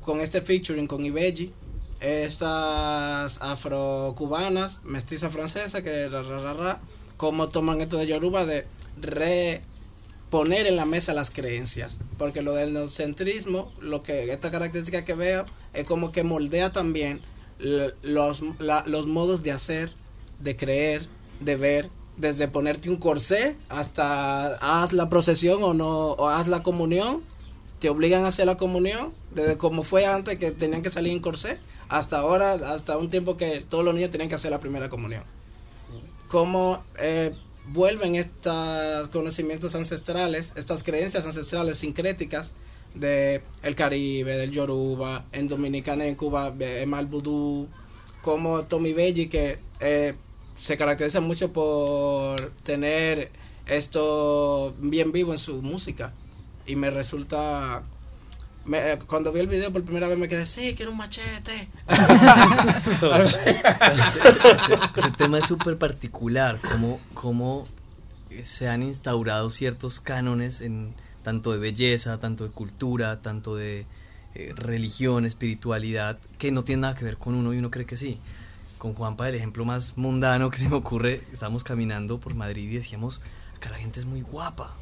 [0.00, 1.52] con este featuring con Ibeji,
[2.00, 6.80] estas afrocubanas, mestiza francesa, que ra, ra, ra,
[7.16, 8.66] cómo toman esto de Yoruba de
[9.00, 11.98] reponer en la mesa las creencias.
[12.18, 15.44] Porque lo del neocentrismo, lo que esta característica que veo,
[15.74, 17.20] es como que moldea también
[17.58, 19.92] los, los modos de hacer,
[20.38, 21.08] de creer,
[21.40, 26.62] de ver desde ponerte un corsé hasta haz la procesión o no, o haz la
[26.62, 27.22] comunión,
[27.78, 31.20] te obligan a hacer la comunión, desde como fue antes que tenían que salir en
[31.20, 34.88] corsé, hasta ahora, hasta un tiempo que todos los niños tenían que hacer la primera
[34.88, 35.22] comunión.
[36.28, 37.34] Cómo eh,
[37.68, 42.54] vuelven estos conocimientos ancestrales, estas creencias ancestrales sincréticas
[42.94, 47.68] de el Caribe, del Yoruba, en Dominicana, en Cuba, en Mal Vudú,
[48.22, 50.14] como Tommy Belli que eh,
[50.60, 53.30] se caracteriza mucho por tener
[53.66, 56.12] esto bien vivo en su música.
[56.66, 57.82] Y me resulta.
[59.06, 61.68] cuando vi el video por primera vez me quedé, sí, quiero un machete.
[64.96, 67.64] ese, tema es súper particular, como, como
[68.42, 73.86] se han instaurado ciertos cánones en tanto de belleza, tanto de cultura, tanto de
[74.34, 77.96] eh, religión, espiritualidad, que no tiene nada que ver con uno y uno cree que
[77.96, 78.20] sí.
[78.78, 82.76] Con Juanpa, el ejemplo más mundano que se me ocurre, estábamos caminando por Madrid y
[82.76, 83.20] decíamos,
[83.56, 84.72] acá la gente es muy guapa.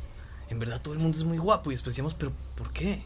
[0.50, 1.70] En verdad todo el mundo es muy guapo.
[1.70, 3.02] Y después decíamos, pero ¿por qué?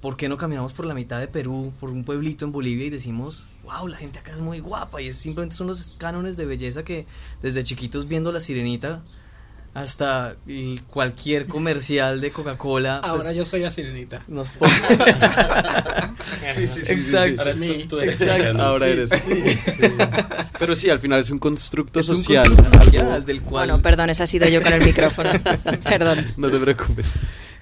[0.00, 2.90] ¿Por qué no caminamos por la mitad de Perú, por un pueblito en Bolivia y
[2.90, 5.00] decimos, wow, la gente acá es muy guapa?
[5.00, 7.06] Y es simplemente son los cánones de belleza que
[7.40, 9.02] desde chiquitos viendo la sirenita
[9.74, 10.36] hasta
[10.88, 13.00] cualquier comercial de Coca-Cola.
[13.02, 14.22] Pues, Ahora yo soy la sirenita.
[14.28, 14.50] Nos
[16.54, 17.44] sí, sí, sí, Exacto.
[17.88, 18.22] tú, eres
[18.58, 19.10] Ahora eres.
[20.58, 22.54] Pero sí, al final es un constructo social.
[23.24, 23.68] del cual...
[23.68, 25.30] Bueno, perdón, esa ha sido yo con el micrófono.
[25.84, 26.26] perdón.
[26.36, 27.06] No te preocupes.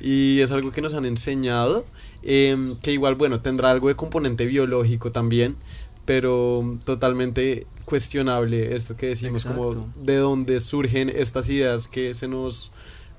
[0.00, 1.84] Y es algo que nos han enseñado
[2.22, 5.56] Em, que igual, bueno, tendrá algo de componente biológico también,
[6.04, 12.70] pero totalmente cuestionable esto que decimos, como de dónde surgen estas ideas que se nos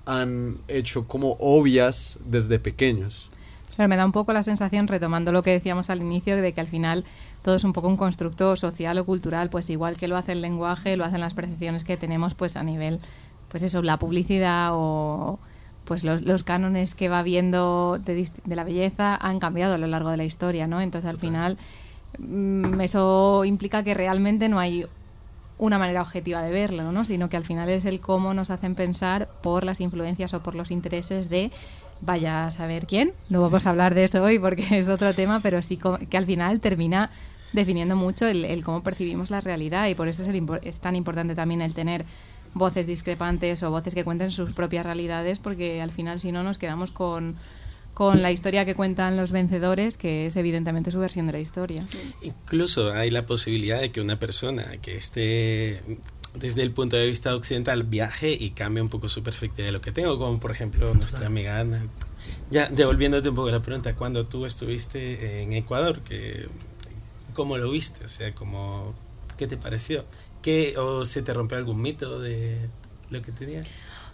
[0.06, 3.30] han hecho como obvias desde pequeños.
[3.76, 6.62] Pero me da un poco la sensación, retomando lo que decíamos al inicio, de que
[6.62, 7.04] al final
[7.42, 10.42] todo es un poco un constructo social o cultural, pues igual que lo hace el
[10.42, 13.00] lenguaje, lo hacen las percepciones que tenemos pues a nivel,
[13.50, 15.38] pues eso, la publicidad o,
[15.86, 20.18] pues los, cánones que va viendo de, la belleza han cambiado a lo largo de
[20.18, 20.80] la historia, ¿no?
[20.80, 21.81] Entonces al final mm,
[22.80, 24.86] eso implica que realmente no hay
[25.58, 27.06] una manera objetiva de verlo, ¿no?
[27.06, 30.56] Sino que al final es el cómo nos hacen pensar por las influencias o por
[30.56, 31.52] los intereses de
[32.02, 33.14] vaya a saber quién.
[33.30, 35.80] No vamos a hablar de eso hoy porque es otro tema, pero sí
[36.10, 37.10] que al final termina
[37.54, 41.62] definiendo mucho el, cómo percibimos la realidad y por eso es, es tan importante también
[41.62, 42.06] el tener
[42.54, 46.58] voces discrepantes o voces que cuenten sus propias realidades, porque al final si no nos
[46.58, 47.36] quedamos con,
[47.94, 51.86] con la historia que cuentan los vencedores, que es evidentemente su versión de la historia.
[52.22, 55.82] Incluso hay la posibilidad de que una persona que esté
[56.34, 59.82] desde el punto de vista occidental viaje y cambie un poco su perspectiva de lo
[59.82, 61.86] que tengo, como por ejemplo nuestra amiga Ana.
[62.50, 66.48] Ya devolviéndote un poco la pregunta, cuando tú estuviste en Ecuador, que,
[67.34, 68.06] ¿cómo lo viste?
[68.06, 68.94] O sea, ¿cómo,
[69.38, 70.06] ¿qué te pareció?
[70.42, 72.70] ¿Qué, ¿O se te rompió algún mito de
[73.10, 73.68] lo que tenías?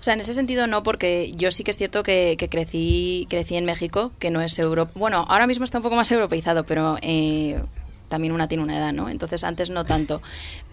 [0.08, 3.66] Sea, en ese sentido no, porque yo sí que es cierto que, crecí, crecí en
[3.66, 4.94] México, que no es Europa.
[4.96, 7.62] Bueno, ahora mismo está un poco más europeizado, pero eh,
[8.08, 9.10] también una tiene una edad, ¿no?
[9.10, 10.22] Entonces antes no tanto.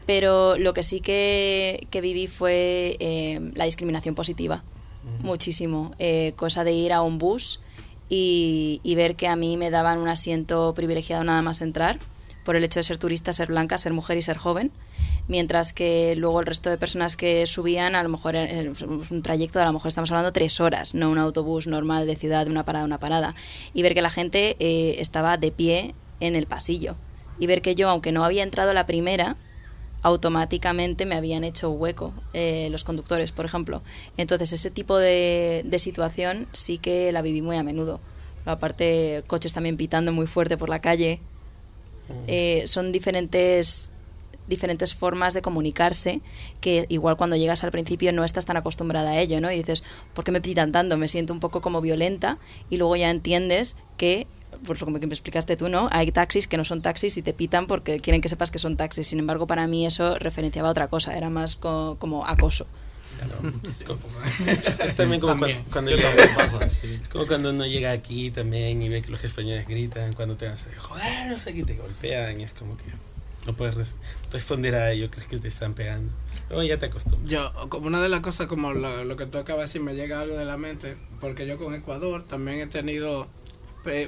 [0.07, 4.63] Pero lo que sí que, viví fue eh, la discriminación positiva,
[5.23, 5.97] muchísimo.
[5.99, 7.59] Eh, cosa de ir a un bus
[8.09, 11.99] y, y ver que a mí me daban un asiento privilegiado nada más entrar,
[12.45, 14.71] por el hecho de ser turista, ser blanca, ser mujer y ser joven
[15.29, 19.61] mientras que luego el resto de personas que subían, a lo mejor es un trayecto,
[19.61, 22.65] a lo mejor estamos hablando tres horas, no un autobús normal de ciudad de una
[22.65, 23.35] parada a una parada,
[23.73, 26.97] y ver que la gente eh, estaba de pie en el pasillo,
[27.39, 29.37] y ver que yo, aunque no había entrado la primera,
[30.03, 33.81] automáticamente me habían hecho hueco eh, los conductores, por ejemplo.
[34.19, 38.01] Entonces ese tipo de, de situación sí que la viví muy a menudo.
[38.45, 41.21] Aparte, coches también pitando muy fuerte por la calle.
[42.11, 42.13] Mm.
[42.27, 43.91] Eh, son diferentes
[44.49, 46.21] diferentes formas de comunicarse
[46.61, 49.51] que igual cuando llegas al principio no estás tan acostumbrada a ello, ¿no?
[49.51, 50.97] Y dices, ¿por qué me pitan tanto?
[50.97, 52.39] Me siento un poco como violenta
[52.71, 54.27] y luego ya entiendes que
[54.67, 55.89] pues como que me explicaste tú, ¿no?
[55.91, 58.77] Hay taxis que no son taxis y te pitan porque quieren que sepas que son
[58.77, 59.07] taxis.
[59.07, 62.67] Sin embargo, para mí eso referenciaba a otra cosa, era más como acoso.
[64.81, 65.39] es, también como
[65.71, 70.37] cuando, es como cuando uno llega aquí también y ve que los españoles gritan cuando
[70.37, 72.85] te vas a decir, joder, no sé qué te golpean y es como que
[73.47, 73.97] no puedes
[74.33, 76.13] responder a ello, crees que te están pegando.
[76.49, 77.31] Luego ya te acostumbras.
[77.31, 80.21] Yo, como una de las cosas, como lo, que tú acabas de decir, me llega
[80.21, 83.29] algo de la mente, porque yo con Ecuador también he tenido.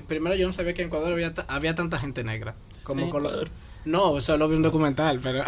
[0.07, 2.55] primero, yo no sabía que en Ecuador había, había tanta gente negra.
[2.83, 3.49] Como color.
[3.85, 5.44] No, solo vi un documental, pero.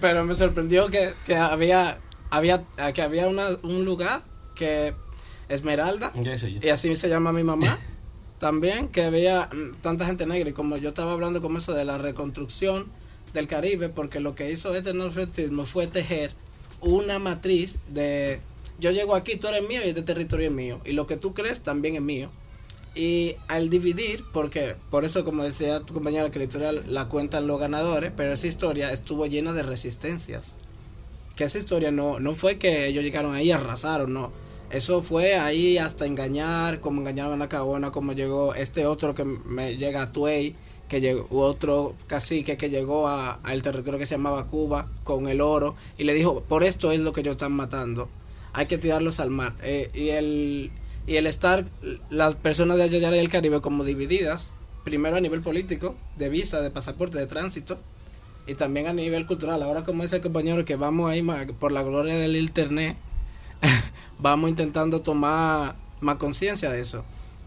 [0.00, 1.98] pero, me, sorprendió que, que había,
[2.30, 4.22] había, que había una, un lugar
[4.54, 4.94] que.
[5.46, 6.10] Esmeralda.
[6.62, 7.78] Y así se llama mi mamá
[8.44, 11.86] también que había mm, tanta gente negra y como yo estaba hablando como eso de
[11.86, 12.84] la reconstrucción
[13.32, 16.30] del Caribe, porque lo que hizo este norfrentismo fue tejer
[16.82, 18.40] una matriz de
[18.78, 21.32] yo llego aquí, tú eres mío y este territorio es mío, y lo que tú
[21.32, 22.28] crees también es mío.
[22.94, 27.58] Y al dividir, porque por eso como decía tu compañera que la historia cuentan los
[27.58, 30.56] ganadores, pero esa historia estuvo llena de resistencias.
[31.34, 34.43] Que esa historia no, no fue que ellos llegaron ahí y arrasaron, no
[34.74, 39.76] eso fue ahí hasta engañar, como engañaron a Cabona, como llegó este otro que me
[39.76, 40.56] llega a Tuey,
[40.88, 45.76] que llegó otro cacique que llegó al territorio que se llamaba Cuba con el oro
[45.96, 48.08] y le dijo, por esto es lo que ellos están matando,
[48.52, 49.54] hay que tirarlos al mar.
[49.62, 50.72] Eh, y, el,
[51.06, 51.64] y el estar
[52.10, 56.60] las personas de allá y del Caribe como divididas, primero a nivel político, de visa,
[56.60, 57.78] de pasaporte, de tránsito,
[58.48, 59.62] y también a nivel cultural.
[59.62, 61.24] Ahora como dice el compañero que vamos ahí
[61.60, 62.96] por la gloria del internet,
[64.18, 67.04] vamos intentando tomar más conciencia de eso.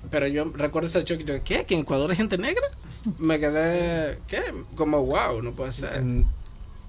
[0.10, 1.66] pero yo recuerdo ese choque yo, ¿qué?
[1.66, 2.66] ¿Que en Ecuador hay gente negra?
[3.20, 4.42] Me quedé, ¿qué?
[4.76, 6.02] Como, wow, no puede ser.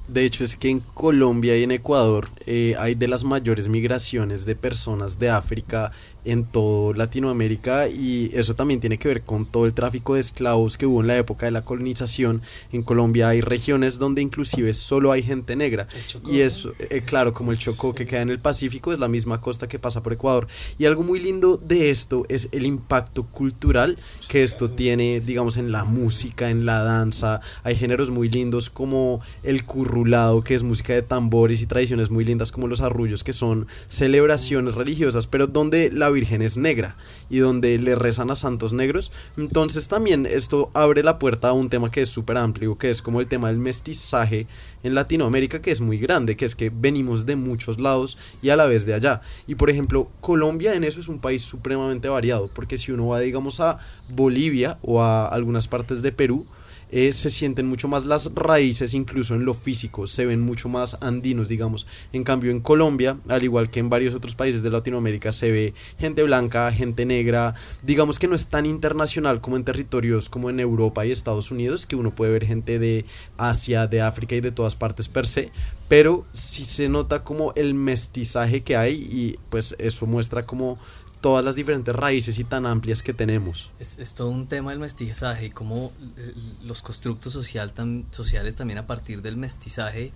[0.09, 4.47] De hecho, es que en Colombia y en Ecuador eh, hay de las mayores migraciones
[4.47, 5.93] de personas de África
[6.31, 10.77] en toda Latinoamérica y eso también tiene que ver con todo el tráfico de esclavos
[10.77, 12.43] que hubo en la época de la colonización.
[12.73, 15.88] En Colombia hay regiones donde inclusive solo hay gente negra
[16.31, 19.41] y eso, eh, claro, como el Chocó que queda en el Pacífico es la misma
[19.41, 20.47] costa que pasa por Ecuador.
[20.79, 23.97] Y algo muy lindo de esto es el impacto cultural
[24.29, 27.41] que esto tiene, digamos, en la música, en la danza.
[27.62, 32.25] Hay géneros muy lindos como el currulado, que es música de tambores y tradiciones muy
[32.25, 36.97] lindas como los arrullos, que son celebraciones religiosas, pero donde la Virgen es negra
[37.31, 39.13] y donde le rezan a santos negros.
[39.37, 43.03] Entonces también esto abre la puerta a un tema que es súper amplio, que es
[43.03, 44.49] como el tema del mestizaje
[44.83, 48.57] en Latinoamérica, que es muy grande, que es que venimos de muchos lados y a
[48.57, 49.21] la vez de allá.
[49.47, 53.21] Y por ejemplo, Colombia en eso es un país supremamente variado, porque si uno va,
[53.21, 53.79] digamos, a
[54.09, 56.47] Bolivia o a algunas partes de Perú,
[56.90, 60.96] eh, se sienten mucho más las raíces, incluso en lo físico, se ven mucho más
[61.01, 61.87] andinos, digamos.
[62.12, 65.74] En cambio, en Colombia, al igual que en varios otros países de Latinoamérica, se ve
[65.98, 70.61] gente blanca, gente negra, digamos que no es tan internacional como en territorios como en
[70.61, 73.05] Europa y Estados Unidos, que uno puede ver gente de
[73.37, 75.51] Asia, de África y de todas partes per se,
[75.88, 80.79] pero sí se nota como el mestizaje que hay y pues eso muestra como
[81.21, 83.71] todas las diferentes raíces y tan amplias que tenemos.
[83.79, 88.79] Es, todo un tema del mestizaje y cómo eh, los constructos social tan, sociales también
[88.79, 90.13] a partir del mestizaje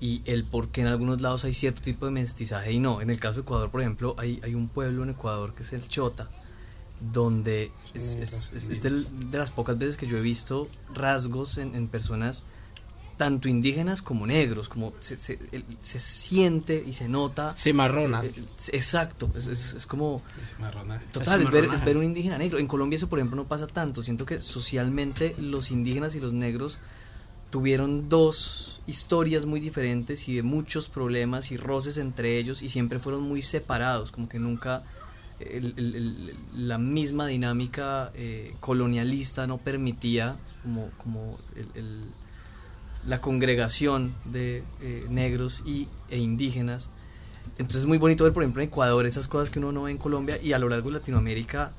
[0.00, 3.00] y el por qué en algunos lados hay cierto tipo de mestizaje y no.
[3.00, 5.72] En el caso de Ecuador, por ejemplo, hay, hay un pueblo en Ecuador que es
[5.72, 6.28] el Chota,
[7.12, 12.44] donde es, de, las pocas veces que yo he visto rasgos en, en personas
[13.16, 15.38] tanto indígenas como negros, como se, se,
[15.98, 17.54] siente y se nota.
[17.56, 18.26] Cimarronas.
[18.26, 20.22] Eh, eh, exacto, es, es, como...
[21.12, 22.58] Total, es ver, es ver, un indígena negro.
[22.58, 24.02] En Colombia eso, por ejemplo, no pasa tanto.
[24.02, 26.78] Siento que socialmente los indígenas y los negros
[27.50, 32.98] tuvieron dos historias muy diferentes y de muchos problemas y roces entre ellos y siempre
[32.98, 34.84] fueron muy separados, como que nunca...
[36.56, 41.38] la misma dinámica eh, colonialista no permitía como, como
[41.74, 42.04] el
[43.06, 46.90] la congregación de eh, negros y, e indígenas.
[47.52, 49.92] Entonces es muy bonito ver, por ejemplo, en Ecuador esas cosas que uno no ve
[49.92, 51.72] en Colombia y a lo largo de Latinoamérica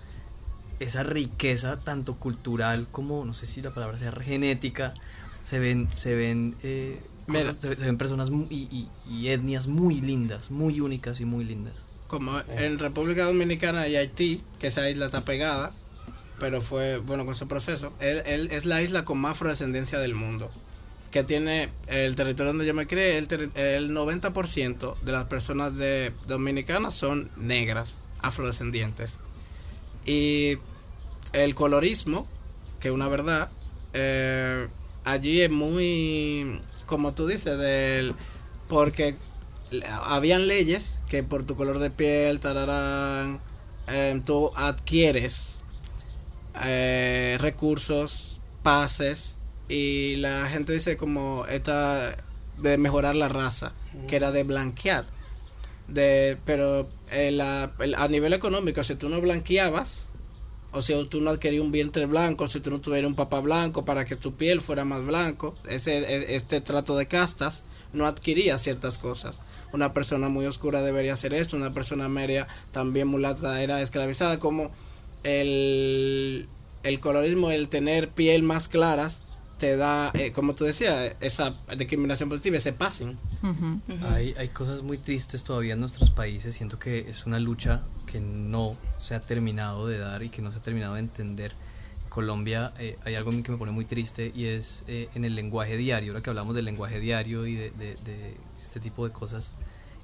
[0.79, 4.93] esa riqueza tanto cultural como, no sé si la palabra sea genética,
[5.43, 7.01] se ven, se ven, eh,
[7.59, 11.73] se, ven personas y, y, etnias muy lindas, muy únicas y muy lindas.
[12.07, 15.71] Como en República Dominicana y Haití, que esa isla está pegada,
[16.39, 20.13] pero fue, bueno, con su proceso, él, él es la isla con más afrodescendencia del
[20.13, 20.51] mundo
[21.11, 26.11] que tiene el territorio donde yo me crié, el, el 90% de las personas de
[26.27, 29.17] dominicanas son negras, afrodescendientes.
[30.05, 30.57] Y
[31.33, 32.27] el colorismo,
[32.79, 33.49] que es una verdad,
[33.93, 34.67] eh,
[35.03, 38.13] allí es muy, como tú dices, del,
[38.67, 39.15] porque
[40.03, 43.41] habían leyes que por tu color de piel, tararán,
[43.87, 45.63] eh, tú adquieres
[46.63, 49.36] eh, recursos, pases,
[49.67, 52.15] y la gente dice como esta
[52.57, 53.73] de mejorar la raza,
[54.07, 55.05] que era de blanquear.
[55.87, 60.09] De, pero a nivel económico, si tú no blanqueabas,
[60.71, 63.85] o si tú no adquirías un vientre blanco, si tú no tuvieras un papá blanco
[63.85, 68.57] para que tu piel fuera más blanco, ese, e, este trato de castas, no adquiría
[68.57, 69.41] ciertas cosas.
[69.71, 74.71] Una persona muy oscura debería hacer esto, una persona media también mulata era esclavizada, como
[75.23, 76.47] el,
[76.83, 79.21] el colorismo, el tener piel más claras,
[79.57, 83.17] te da, eh, como tú decías, esa discriminación positiva, ese passing.
[84.09, 86.55] Hay, hay cosas muy tristes todavía en nuestros países.
[86.55, 90.51] Siento que es una lucha que no se ha terminado de dar y que no
[90.51, 91.53] se ha terminado de entender.
[92.03, 95.35] En Colombia eh, hay algo que me pone muy triste y es eh, en el
[95.35, 99.53] lenguaje diario, ahora que hablamos del lenguaje diario y de, de, este tipo de cosas,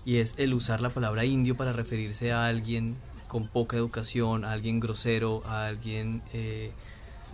[0.05, 2.95] y es el usar la palabra indio para referirse a alguien
[3.27, 6.21] con poca educación, a alguien grosero, a alguien,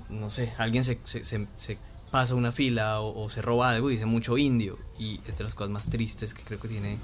[0.09, 1.77] no sé, alguien se, se, se
[2.11, 4.77] pasa una fila o, se roba algo dice mucho indio.
[4.97, 6.97] Y es de las cosas más tristes que creo que tiene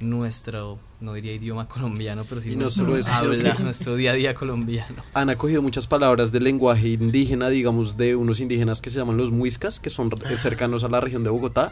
[0.00, 5.02] nuestro, no diría idioma colombiano, pero sí nuestro, habla, nuestro día a día colombiano.
[5.14, 9.30] Han acogido muchas palabras del lenguaje indígena, digamos, de unos indígenas que se llaman los
[9.30, 10.36] muiscas, que son ah.
[10.36, 11.70] cercanos a la región de Bogotá,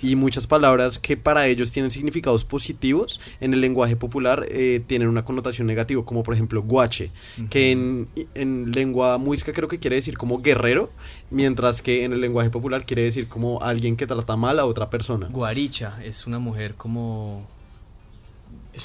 [0.00, 5.08] y muchas palabras que para ellos tienen significados positivos, en el lenguaje popular eh, tienen
[5.08, 7.10] una connotación negativa, como por ejemplo guache,
[7.50, 10.90] que en, en lengua muisca creo que quiere decir como guerrero,
[11.30, 14.90] mientras que en el lenguaje popular quiere decir como alguien que trata mal a otra
[14.90, 15.28] persona.
[15.30, 17.46] Guaricha es una mujer como...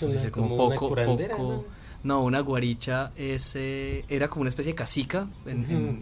[0.02, 0.96] Es como, poco,
[2.04, 5.28] No, una guaricha es, eh, era como una especie de casica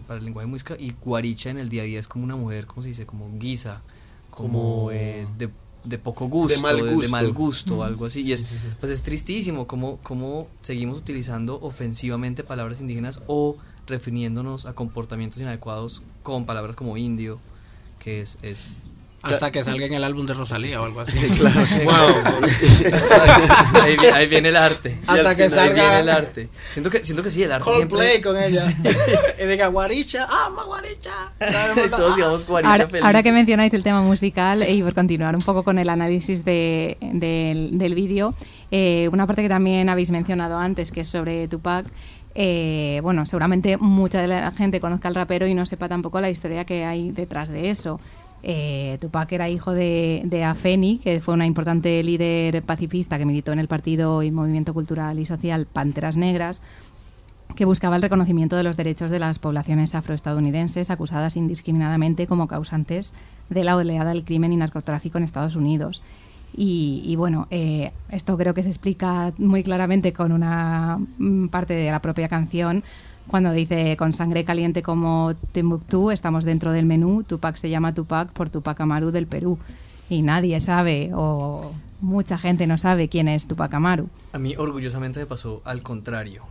[0.06, 2.66] para el lenguaje música y guaricha en el día a día es como una mujer,
[2.66, 3.06] ¿cómo se dice?
[3.06, 3.82] Como guisa,
[4.30, 8.22] como, eh, de, poco gusto, de mal gusto, algo así.
[8.22, 14.74] Y es, pues es tristísimo como, como seguimos utilizando ofensivamente palabras indígenas o refiriéndonos a
[14.74, 17.38] comportamientos inadecuados con palabras como indio,
[17.98, 18.76] que es, es
[19.22, 21.16] hasta que salga en el álbum de Rosalía o algo así.
[21.38, 21.60] claro.
[24.14, 24.98] ahí, viene el arte.
[25.06, 25.64] Hasta que salga.
[25.64, 26.48] Ahí viene el arte.
[26.72, 27.64] Siento que, siento que sí, el arte.
[27.64, 28.62] Coldplay con ella.
[29.42, 31.12] y diga guaricha, ama guaricha.
[31.90, 35.62] Todos digamos guaricha ahora, ahora, que mencionáis el tema musical y por continuar un poco
[35.62, 38.34] con el análisis de, del vídeo,
[38.70, 41.86] eh, una parte que también habéis mencionado antes, que es sobre Tupac.
[42.34, 46.30] Eh, bueno, seguramente mucha de la gente conozca al rapero y no sepa tampoco la
[46.30, 48.00] historia que hay detrás de eso.
[48.42, 53.58] Eh, Tupac era hijo de, Afeni, que fue una importante líder pacifista que militó en
[53.58, 56.60] el partido y movimiento cultural y social Panteras Negras,
[57.54, 63.14] que buscaba el reconocimiento de los derechos de las poblaciones afroestadounidenses acusadas indiscriminadamente como causantes
[63.50, 66.02] de la oleada del crimen y narcotráfico en Estados Unidos.
[66.54, 71.90] Y, bueno, eh, esto creo que se explica muy claramente con una mm, parte de
[71.90, 72.84] la propia canción
[73.26, 78.32] cuando dice con sangre caliente como Timbuktu, estamos dentro del menú, Tupac se llama Tupac
[78.32, 79.58] por Tupac Amaru del Perú.
[80.08, 84.08] Y nadie sabe, o mucha gente no sabe quién es Tupac Amaru.
[84.32, 86.44] A mí orgullosamente me pasó al contrario.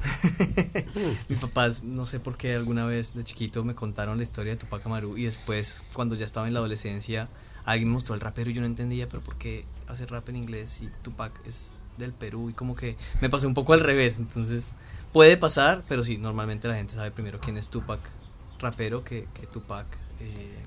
[1.30, 4.57] Mis papás, no sé por qué alguna vez de chiquito me contaron la historia de
[4.57, 7.28] Tupac Amaru y después, cuando ya estaba en la adolescencia,
[7.65, 10.38] alguien me mostró el rapero y yo no entendía, pero ¿por qué hace rap en
[10.38, 12.49] inglés y Tupac es del Perú?
[12.49, 14.74] Y como que me pasé un poco al revés, entonces
[15.12, 17.99] Puede pasar, pero sí, normalmente la gente sabe primero quién es Tupac
[18.62, 19.86] rapero que, que Tupac.
[20.20, 20.57] Eh,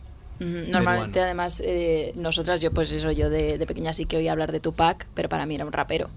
[0.69, 4.51] Normalmente, además, eh, nosotras, yo pues eso, yo de, de, pequeña sí que oí hablar
[4.51, 6.11] de Tupac, pero para mí era un rapero,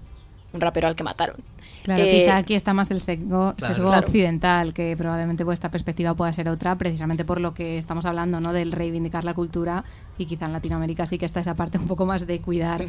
[0.52, 1.36] un rapero al que mataron.
[1.82, 3.54] Claro, eh, quizá aquí está más el sesgo,
[3.96, 8.52] occidental, que probablemente vuestra perspectiva pueda ser otra, precisamente por lo que estamos hablando, ¿no?
[8.52, 9.84] Del reivindicar la cultura
[10.18, 12.84] y quizá en Latinoamérica sí que está esa parte un poco más de cuidar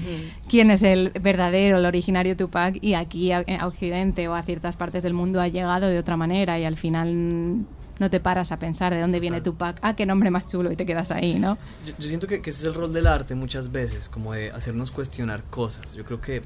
[0.48, 5.04] quién es el verdadero, el originario Tupac y aquí a, Occidente o a ciertas partes
[5.04, 7.66] del mundo ha llegado de otra manera y al final
[8.00, 10.76] no te paras a pensar de dónde viene Tupac, ah, qué nombre más chulo y
[10.76, 11.58] te quedas ahí, ¿no?
[11.86, 14.52] Yo, yo siento que, que, ese es el rol del arte muchas veces, como de
[14.52, 15.94] hacernos cuestionar cosas.
[15.94, 16.42] Yo creo que,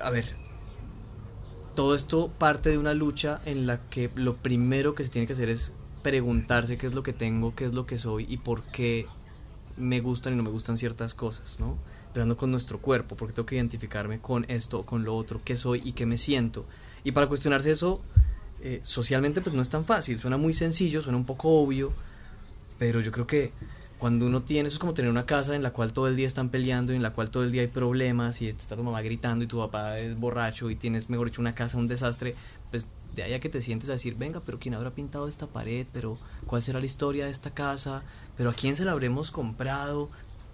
[0.00, 0.36] a ver,
[1.74, 5.32] todo esto parte de una lucha en la que lo primero que se tiene que
[5.32, 5.72] hacer es
[6.02, 9.06] preguntarse qué es lo que tengo, qué es lo que soy y por qué
[9.76, 11.78] me gustan y no me gustan ciertas cosas, ¿no?
[12.08, 15.82] Empezando con nuestro cuerpo, porque tengo que identificarme con esto con lo otro, qué soy
[15.84, 16.64] y qué me siento.
[17.02, 18.00] Y para cuestionarse eso,
[18.60, 21.92] eh, socialmente pues no es tan fácil, suena muy sencillo, suena un poco obvio,
[22.78, 23.52] pero yo creo que
[24.04, 26.26] cuando uno tiene, eso es como tener una casa en la cual todo el día
[26.26, 29.00] están peleando y en la cual todo el día hay problemas y está tu mamá
[29.00, 32.34] gritando y tu papá es borracho y tienes, mejor dicho, una casa, un desastre,
[32.70, 32.86] pues
[33.16, 35.86] de ahí a que te sientes a decir, venga, pero ¿quién habrá pintado esta pared?
[35.94, 38.02] ¿Pero cuál será la historia de esta casa?
[38.36, 40.10] ¿Pero a quién se la habremos comprado?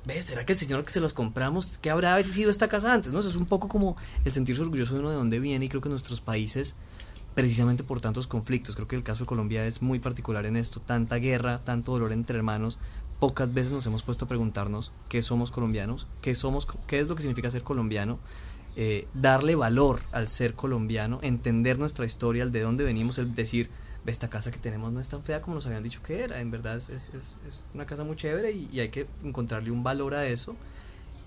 [0.06, 0.26] ¿Ves?
[0.26, 3.12] ¿Será que el señor que se los compramos, qué habrá sido esta casa antes?
[3.12, 3.18] ¿no?
[3.18, 5.88] es un poco como el sentirse orgulloso de uno de dónde viene y creo que
[5.88, 6.76] nuestros países
[7.34, 8.76] precisamente por tantos conflictos.
[8.76, 12.12] Creo que el caso de Colombia es muy particular en esto, tanta guerra, tanto dolor
[12.12, 12.78] entre hermanos,
[13.20, 17.14] pocas veces nos hemos puesto a preguntarnos qué somos colombianos, qué, somos, qué es lo
[17.14, 18.18] que significa ser colombiano,
[18.76, 23.70] eh, darle valor al ser colombiano, entender nuestra historia, el de dónde venimos, el decir,
[24.06, 26.50] esta casa que tenemos no es tan fea como nos habían dicho que era, en
[26.50, 30.14] verdad es, es, es una casa muy chévere y, y, hay que encontrarle un valor
[30.14, 30.56] a eso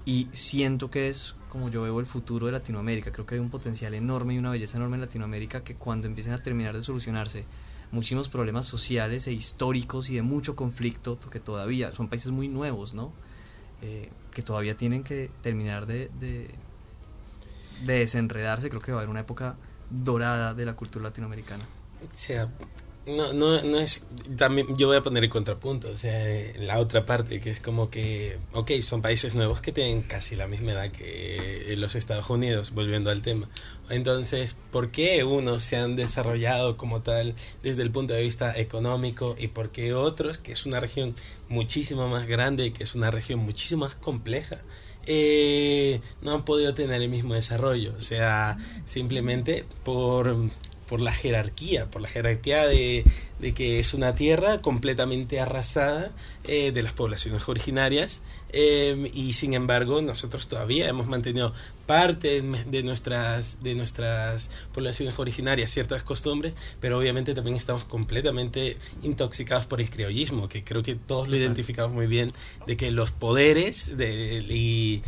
[0.06, 3.50] y siento que es como yo veo el futuro de Latinoamérica, creo que hay un
[3.50, 7.46] potencial enorme y una belleza enorme en Latinoamérica que cuando empiecen a terminar de solucionarse
[7.94, 12.94] muchísimos problemas sociales e históricos y de mucho conflicto, que todavía son países muy nuevos,
[12.94, 13.14] ¿no?
[13.82, 16.50] Eh, que todavía tienen que terminar de, de,
[17.86, 19.56] desenredarse, creo que va a haber una época
[19.92, 21.64] dorada de la cultura latinoamericana.
[22.02, 22.50] O sea,
[23.06, 24.08] no, no, no es.
[24.38, 26.18] También yo voy a poner el contrapunto, o sea,
[26.58, 30.48] la otra parte, que es como que, ok, son países nuevos que tienen casi la
[30.48, 33.50] misma edad que los Estados Unidos, volviendo al tema.
[33.90, 39.36] Entonces, ¿por qué unos se han desarrollado como tal desde el punto de vista económico
[39.38, 41.14] y por qué otros, que es una región
[41.50, 44.62] muchísimo más grande, que es una región muchísimo más compleja,
[45.06, 47.94] eh, no han podido tener el mismo desarrollo?
[47.98, 50.34] O sea, simplemente por
[50.94, 53.04] por la jerarquía, por la jerarquía de,
[53.40, 56.12] de que es una tierra completamente arrasada
[56.44, 58.22] eh, de las poblaciones originarias
[58.52, 61.52] em, y sin embargo nosotros todavía hemos mantenido
[61.88, 69.66] parte de nuestras, de nuestras poblaciones originarias ciertas costumbres, pero obviamente también estamos completamente intoxicados
[69.66, 72.32] por el criollismo, que creo que todos lo identificamos muy bien,
[72.68, 75.02] de que los poderes de, y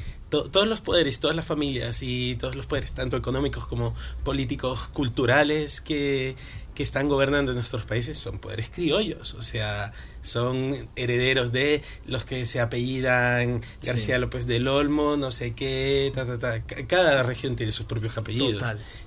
[0.44, 5.82] todos los poderes, todas las familias y todos los poderes, tanto económicos como políticos, culturales,
[5.82, 6.36] que,
[6.74, 12.46] que están gobernando nuestros países son poderes criollos, o sea, son herederos de los que
[12.46, 16.64] se apellidan García López del Olmo, no sé qué, ta, ta, ta.
[16.88, 18.64] cada región tiene sus propios apellidos.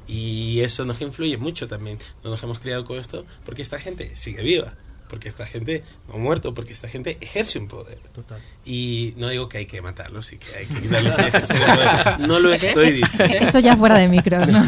[0.07, 1.99] Y eso nos influye mucho también.
[2.25, 4.75] No nos hemos criado con esto porque esta gente sigue viva
[5.09, 7.99] porque esta gente no ha muerto, porque esta gente ejerce un poder.
[8.15, 8.41] Total.
[8.65, 12.21] Y no digo que hay que matarlos y que hay que quitarles el poder.
[12.21, 13.37] No lo estoy diciendo.
[13.41, 14.65] Eso ya fuera de micros, ¿no?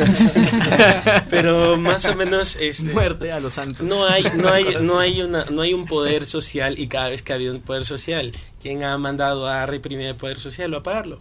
[1.31, 3.87] Pero más o menos es este, muerte a los santos.
[3.87, 7.23] No hay, no hay, no hay una, no hay un poder social y cada vez
[7.23, 10.77] que ha habido un poder social, ¿quién ha mandado a reprimir el poder social o
[10.77, 11.21] a apagarlo?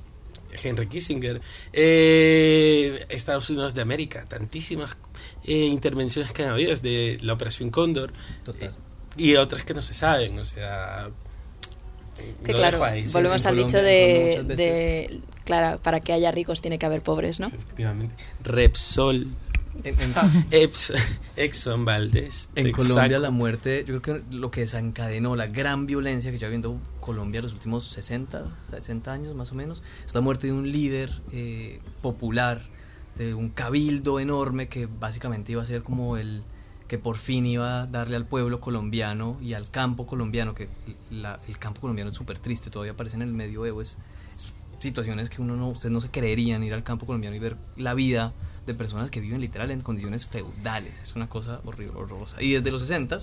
[0.63, 1.41] Henry Kissinger,
[1.73, 4.97] eh, Estados Unidos de América, tantísimas
[5.43, 8.11] eh, intervenciones que han habido desde la Operación Cóndor.
[8.43, 8.73] Total.
[9.19, 11.09] Y otras que no se saben, o sea...
[12.43, 12.79] Que claro,
[13.13, 17.47] volvemos al dicho de, claro, para que haya ricos tiene que haber pobres, ¿no?
[17.47, 18.13] efectivamente.
[18.43, 19.27] Repsol.
[21.37, 22.49] Exxon Valdez.
[22.55, 26.49] En Colombia la muerte, yo creo que lo que desencadenó la gran violencia que ya
[26.49, 30.69] viendo Colombia los últimos 60, 60 años más o menos, es la muerte de un
[30.69, 32.61] líder eh, popular,
[33.17, 36.43] de un cabildo enorme que básicamente iba a ser como el,
[36.89, 40.67] que por fin iba a darle al pueblo colombiano y al campo colombiano, que
[41.11, 43.99] el campo colombiano es súper triste, todavía aparece en el medioevo, es,
[44.79, 47.93] situaciones que uno no, ustedes no se creerían ir al campo colombiano y ver la
[47.93, 48.33] vida
[48.65, 52.41] de personas que viven literal en condiciones feudales, es una cosa horrible, horrorosa.
[52.41, 53.17] Y desde los 60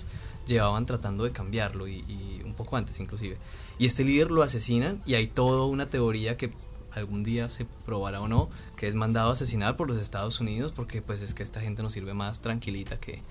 [0.45, 3.37] llevaban tratando de cambiarlo y, y un poco antes inclusive.
[3.79, 6.53] Y este líder lo asesinan y hay toda una teoría que
[6.97, 10.71] algún día se probará o no, que es mandado a asesinar por los Estados Unidos,
[10.71, 13.21] porque pues es que esta gente nos sirve más tranquilita que...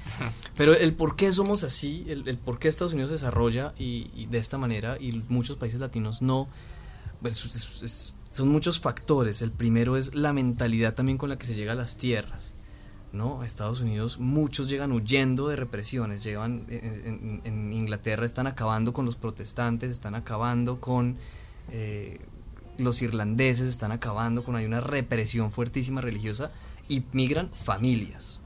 [0.57, 4.39] Pero el por qué somos así, el, por qué Estados Unidos se desarrolla y, de
[4.39, 6.49] esta manera y muchos países latinos no,
[7.21, 7.37] pues
[8.31, 9.43] son muchos factores.
[9.43, 12.55] El primero es la mentalidad también con la que se llega a las tierras.
[13.12, 13.41] ¿no?
[13.41, 19.07] A Estados Unidos muchos llegan huyendo de represiones, llevan en, en Inglaterra están acabando con
[19.07, 21.17] los protestantes, están acabando con
[21.71, 22.21] eh,
[22.79, 26.51] los irlandeses están acabando con hay una represión fuertísima religiosa
[26.89, 28.41] y migran familias,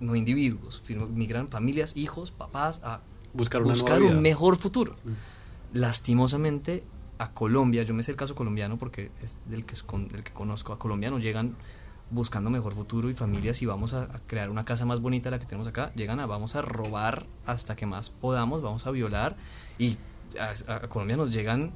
[0.00, 0.82] no individuos,
[1.14, 3.00] migran familias, hijos, papás a
[3.32, 4.96] buscar, buscar un mejor futuro.
[5.04, 5.78] Mm.
[5.78, 6.84] Lastimosamente
[7.18, 9.76] a Colombia, yo me sé el caso colombiano porque es del que,
[10.10, 11.54] del que conozco, a Colombia no llegan
[12.10, 15.46] buscando mejor futuro y familias y vamos a, crear una casa más bonita la que
[15.46, 19.36] tenemos acá, llegan a vamos a robar hasta que más podamos, vamos a violar
[19.78, 19.96] y
[20.38, 21.72] a Colombia nos llegan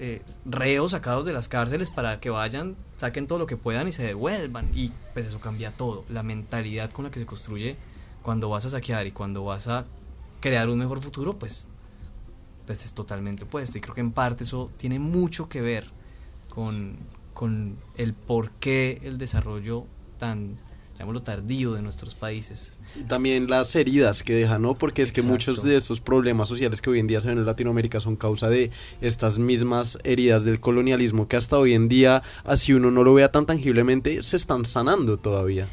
[0.00, 3.92] eh, reos sacados de las cárceles para que vayan, saquen todo lo que puedan y
[3.92, 4.68] se devuelvan.
[4.74, 6.04] Y pues eso cambia todo.
[6.08, 7.76] La mentalidad con la que se construye
[8.22, 9.84] cuando vas a saquear y cuando vas a
[10.40, 11.66] crear un mejor futuro, pues,
[12.66, 13.78] pues es totalmente opuesto.
[13.78, 15.86] Y creo que en parte eso tiene mucho que ver
[16.48, 16.96] con,
[17.34, 19.84] con el por qué el desarrollo
[20.18, 20.58] tan,
[20.98, 22.72] llamémoslo, tardío de nuestros países
[23.06, 24.74] también las heridas que dejan, ¿no?
[24.74, 27.46] Porque es que muchos de estos problemas sociales que hoy en día se ven en
[27.46, 28.70] Latinoamérica son causa de
[29.00, 33.30] estas mismas heridas del colonialismo que hasta hoy en día, así uno no lo vea
[33.30, 35.68] tan tangiblemente, se están sanando todavía.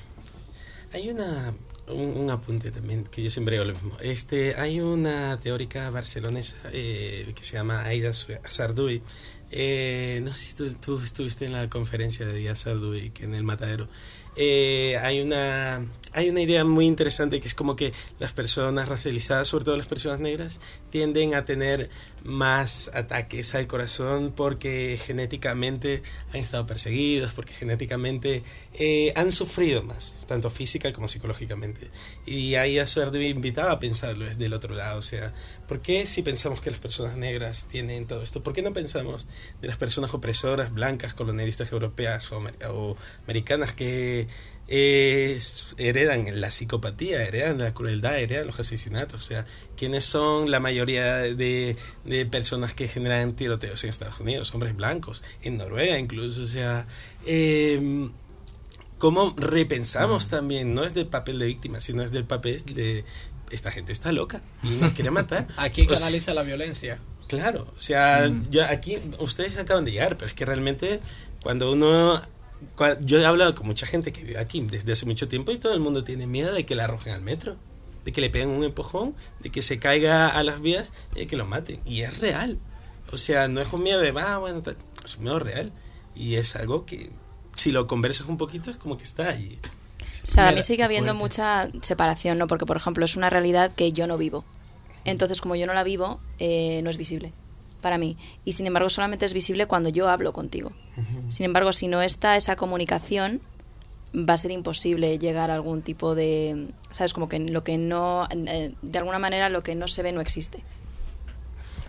[0.93, 1.53] Hay una
[1.87, 3.97] un, apunte también que yo siempre digo lo mismo.
[4.01, 9.01] Este, hay una teórica barcelonesa eh, que se llama Aida Sarduy.
[9.51, 12.65] Eh, no sé si tú, estuviste en la conferencia de Díaz
[13.13, 13.87] que en el Matadero.
[14.37, 15.79] Eh, hay una
[16.11, 19.87] hay una idea muy interesante que es como que las personas racializadas, sobre todo las
[19.87, 21.89] personas negras, tienden a tener
[22.25, 26.01] más ataques al corazón porque genéticamente
[26.33, 31.89] han estado perseguidos, porque genéticamente eh, han sufrido más, tanto física como psicológicamente.
[32.25, 35.33] Y ahí a suerte invitaba a pensarlo desde el otro lado, o sea,
[35.67, 38.41] ¿por qué si pensamos que las personas negras tienen todo esto?
[38.41, 39.27] ¿Por qué no pensamos
[39.61, 42.95] de las personas opresoras, blancas, colonialistas europeas o
[43.27, 44.27] americanas que
[44.67, 49.23] heredan la psicopatía, heredan la crueldad, heredan los asesinatos.
[49.23, 49.45] O sea,
[49.77, 54.53] ¿quiénes son la mayoría de, de, personas que generan tiroteos en Estados Unidos?
[54.53, 56.41] Hombres blancos, en Noruega incluso.
[56.41, 56.87] O sea,
[57.25, 58.09] eh,
[58.97, 60.73] ¿cómo repensamos también?
[60.73, 63.05] No es del papel de víctima, sino es del papel de
[63.51, 65.47] esta gente está loca y nos quiere matar.
[65.57, 66.99] Aquí canaliza la violencia.
[67.27, 70.99] Claro, o sea, ya aquí ustedes acaban de llegar, pero es que realmente
[71.41, 72.21] cuando uno
[73.01, 75.73] yo he hablado con mucha gente que vive aquí desde hace mucho tiempo y todo
[75.73, 77.55] el mundo tiene miedo de que la arrojen al metro,
[78.03, 81.27] de que le peguen un empujón, de que se caiga a las vías y de
[81.27, 81.79] que lo maten.
[81.85, 82.57] Y es real.
[83.11, 84.61] O sea, no es un miedo de, ah, bueno,
[85.03, 85.71] es un miedo real.
[86.15, 87.11] Y es algo que
[87.53, 89.59] si lo conversas un poquito es como que está ahí.
[90.23, 92.47] O sea, a mí sigue habiendo mucha separación, ¿no?
[92.47, 94.45] Porque, por ejemplo, es una realidad que yo no vivo.
[95.03, 97.33] Entonces, como yo no la vivo, eh, no es visible
[97.85, 98.17] para mí.
[98.45, 100.71] Y sin embargo solamente es visible cuando yo hablo contigo.
[101.29, 103.41] Sin embargo, si no está esa comunicación,
[104.15, 107.13] va a ser imposible llegar a algún tipo de, ¿sabes?
[107.13, 110.19] Como que lo que no, eh, de alguna manera lo que no se ve no
[110.19, 110.63] existe.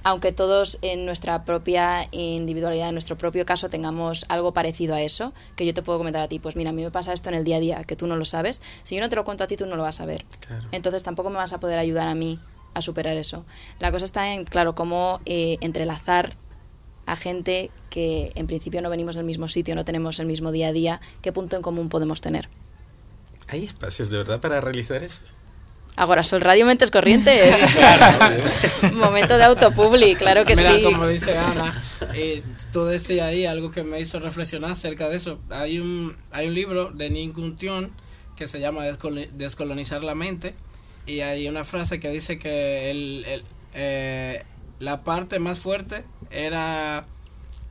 [0.04, 5.32] Aunque todos en nuestra propia individualidad, en nuestro propio caso, tengamos algo parecido a eso,
[5.56, 7.36] que yo te puedo comentar a ti, pues mira, a mí me pasa esto en
[7.36, 8.60] el día a día, que tú no lo sabes.
[8.82, 10.26] Si yo no te lo cuento a ti, tú no lo vas a ver.
[10.72, 12.38] Entonces tampoco me vas a poder ayudar a mí
[12.76, 13.46] a superar eso.
[13.80, 16.36] La cosa está en, claro, cómo eh, entrelazar
[17.06, 20.68] a gente que en principio no venimos del mismo sitio, no tenemos el mismo día
[20.68, 22.50] a día, ¿qué punto en común podemos tener?
[23.48, 25.22] ¿Hay espacios de verdad para realizar eso?
[25.94, 27.40] Ahora, Sol Radio Mentes Corrientes.
[28.92, 30.82] Momento de autopublic, claro que Mira, sí.
[30.82, 35.38] como dice Ana, eh, tú decías ahí algo que me hizo reflexionar acerca de eso.
[35.48, 37.90] Hay un, hay un libro de Ninguntion
[38.36, 40.54] que se llama Descolonizar la mente
[41.06, 43.42] y hay una frase que dice que el,
[43.74, 44.42] eh,
[44.80, 47.06] la parte más fuerte era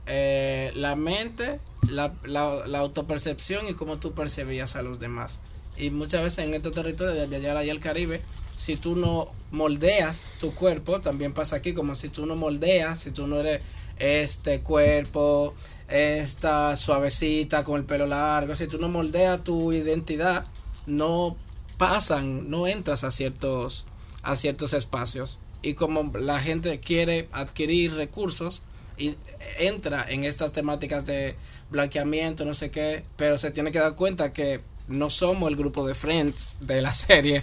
[0.06, 5.40] eh, la mente, la, la, la, autopercepción y cómo tú percibías a los demás.
[5.76, 8.22] Y muchas veces en estos territorios de allá y el Caribe,
[8.56, 13.10] si tú no moldeas tu cuerpo, también pasa aquí, como si tú no moldeas, si
[13.10, 13.60] tú no eres
[13.98, 15.54] este cuerpo,
[15.88, 20.46] esta suavecita con el pelo largo, si tú no moldeas tu identidad,
[20.86, 21.36] no
[21.78, 23.86] pasan, no entras a ciertos,
[24.22, 25.38] a ciertos espacios.
[25.62, 28.62] Y como la gente quiere adquirir recursos
[28.96, 29.14] y
[29.58, 31.34] entra en estas temáticas de
[31.70, 35.86] blanqueamiento, no sé qué, pero se tiene que dar cuenta que no somos el grupo
[35.86, 37.42] de Friends de la serie,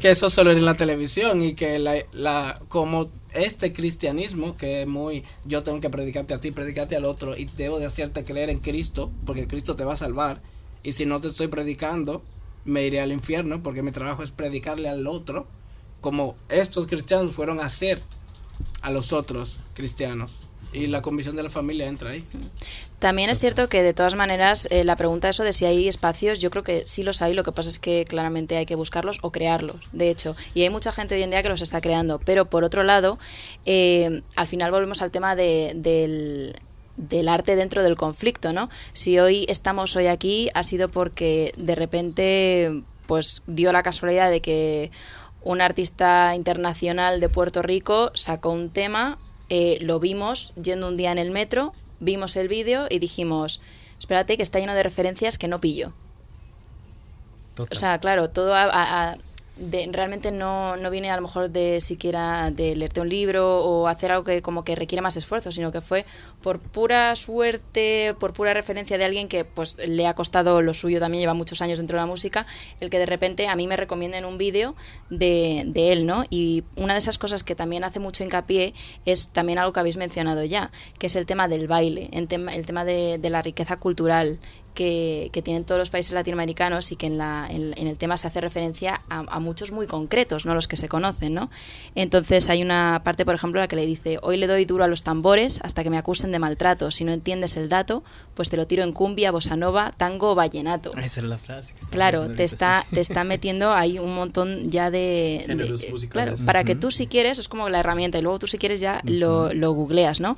[0.00, 4.86] que, eso solo es en la televisión y que la, como este cristianismo que es
[4.86, 8.50] muy yo tengo que predicarte a ti, predicarte al otro y debo de hacerte creer
[8.50, 10.40] en Cristo porque Cristo te va a salvar.
[10.82, 12.22] Y si no te estoy predicando
[12.64, 15.46] me iré al infierno porque mi trabajo es predicarle al otro
[16.00, 18.00] como estos cristianos fueron a hacer
[18.82, 20.40] a los otros cristianos.
[20.72, 22.24] Y la comisión de la familia entra ahí.
[22.98, 26.40] También es cierto que de todas maneras eh, la pregunta eso de si hay espacios,
[26.40, 29.18] yo creo que sí los hay, lo que pasa es que claramente hay que buscarlos
[29.22, 30.36] o crearlos, de hecho.
[30.52, 32.18] Y hay mucha gente hoy en día que los está creando.
[32.18, 33.18] Pero por otro lado,
[33.64, 36.60] eh, al final volvemos al tema de, del,
[36.96, 38.70] del arte dentro del conflicto, ¿no?
[38.92, 44.40] Si hoy estamos hoy aquí ha sido porque de repente pues dio la casualidad de
[44.40, 44.90] que
[45.42, 49.18] un artista internacional de Puerto Rico sacó un tema,
[49.50, 53.60] eh, lo vimos yendo un día en el metro, vimos el vídeo y dijimos,
[53.98, 55.92] espérate que está lleno de referencias que no pillo.
[57.54, 57.76] Total.
[57.76, 59.16] O sea, claro, todo a, a,
[59.56, 63.86] de, realmente no, no viene a lo mejor de siquiera de leerte un libro o
[63.86, 66.04] hacer algo que como que requiere más esfuerzo, sino que fue
[66.42, 70.98] por pura suerte, por pura referencia de alguien que pues le ha costado lo suyo,
[70.98, 72.44] también lleva muchos años dentro de la música,
[72.80, 74.74] el que de repente a mí me recomienden un vídeo
[75.08, 76.24] de, de él, ¿no?
[76.30, 78.74] Y una de esas cosas que también hace mucho hincapié
[79.06, 82.54] es también algo que habéis mencionado ya, que es el tema del baile, el tema,
[82.54, 84.38] el tema de, de la riqueza cultural,
[84.74, 88.16] que, que, tienen todos los países latinoamericanos y que en, la, en, en el tema
[88.16, 91.50] se hace referencia a, a, muchos muy concretos, no los que se conocen, ¿no?
[91.94, 94.84] Entonces hay una parte, por ejemplo, en la que le dice, hoy le doy duro
[94.84, 98.02] a los tambores hasta que me acusen de maltrato, si no entiendes el dato,
[98.34, 100.90] pues te lo tiro en cumbia, bossa nova, tango o vallenato.
[100.98, 101.74] Esa es la frase.
[101.90, 105.44] Claro, te está, te está metiendo ahí un montón ya de...
[105.46, 106.66] de claro, para uh -huh.
[106.66, 109.06] que tú si quieres, es como la herramienta, y luego tú si quieres ya uh
[109.06, 109.18] -huh.
[109.18, 110.34] lo, lo googleas, ¿no?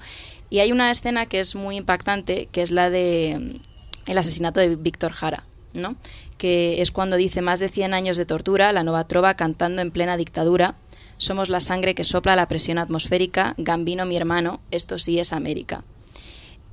[0.49, 3.61] Y hay una escena que es muy impactante, que es la de
[4.07, 5.45] el asesinato de Víctor Jara,
[5.75, 5.97] ¿no?
[6.39, 9.91] que es cuando dice más de 100 años de tortura, la nueva trova cantando en
[9.91, 10.75] plena dictadura,
[11.19, 15.83] somos la sangre que sopla la presión atmosférica, Gambino mi hermano, esto sí es América.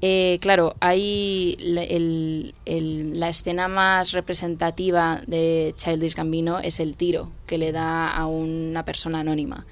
[0.06, 7.72] Eh, claro, el, la escena más representativa de Childish Gambino es el tiro que le
[7.72, 9.66] da a una persona anónima.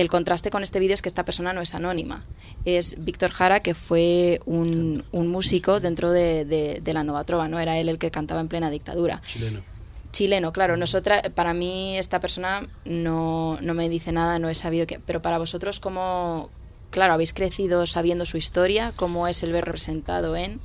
[0.00, 2.24] El contraste con este vídeo es que esta persona no es anónima.
[2.64, 7.48] Es Víctor Jara, que fue un, un músico dentro de, de, de, la Nova Trova,
[7.48, 7.60] ¿no?
[7.60, 9.20] Era él el que cantaba en plena dictadura.
[9.26, 9.62] Chileno.
[10.10, 10.78] Chileno, claro.
[10.78, 15.00] Nosotras, para mí, esta persona no, no me dice nada, no he sabido que.
[15.00, 16.48] Pero para vosotros, ¿cómo.
[16.88, 20.60] Claro, habéis crecido sabiendo su historia, cómo es el ver representado en.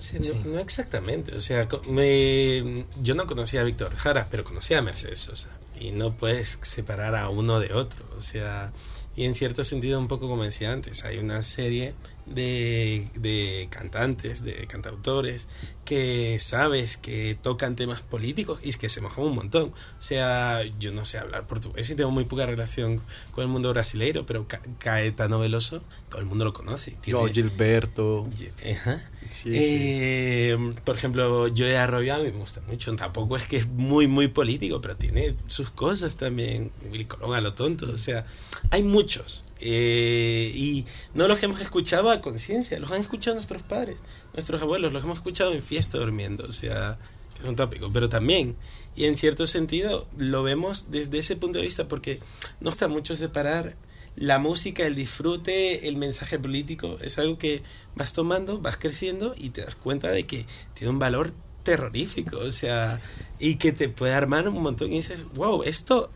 [0.00, 0.18] Sí.
[0.18, 4.82] no, no, exactamente, o sea, me, yo no conocía a Víctor Jara, pero conocía a
[4.82, 8.72] Mercedes Sosa y no puedes separar a uno de otro, o sea,
[9.16, 11.94] y en cierto sentido un poco como decía antes, hay una serie
[12.26, 15.48] de, de cantantes, de cantautores
[15.84, 19.68] que sabes que tocan temas políticos y es que se mojan un montón.
[19.68, 23.00] O sea, yo no sé hablar portugués y tengo muy poca relación
[23.32, 26.92] con el mundo brasileiro, pero Ca Caetano Veloso, todo el mundo lo conoce.
[27.00, 27.20] Tiene...
[27.20, 28.28] Yo, Gilberto.
[28.72, 29.10] Ajá.
[29.30, 30.80] Sí, eh, sí.
[30.84, 32.94] Por ejemplo, Joey Arroyo me gusta mucho.
[32.96, 36.70] Tampoco es que es muy, muy político, pero tiene sus cosas también.
[36.90, 37.90] Willy Colón a lo tonto.
[37.92, 38.24] O sea,
[38.70, 39.44] hay muchos.
[39.66, 40.84] Eh, y
[41.14, 43.96] no los hemos escuchado a conciencia, los han escuchado nuestros padres,
[44.34, 46.98] nuestros abuelos, los hemos escuchado en fiesta durmiendo, o sea,
[47.40, 48.56] es un tópico, pero también,
[48.94, 52.20] y en cierto sentido, lo vemos desde ese punto de vista, porque
[52.60, 53.74] no está mucho separar
[54.16, 57.62] la música, el disfrute, el mensaje político, es algo que
[57.94, 60.44] vas tomando, vas creciendo y te das cuenta de que
[60.74, 63.00] tiene un valor terrorífico, o sea,
[63.38, 66.10] y que te puede armar un montón y dices, wow, esto,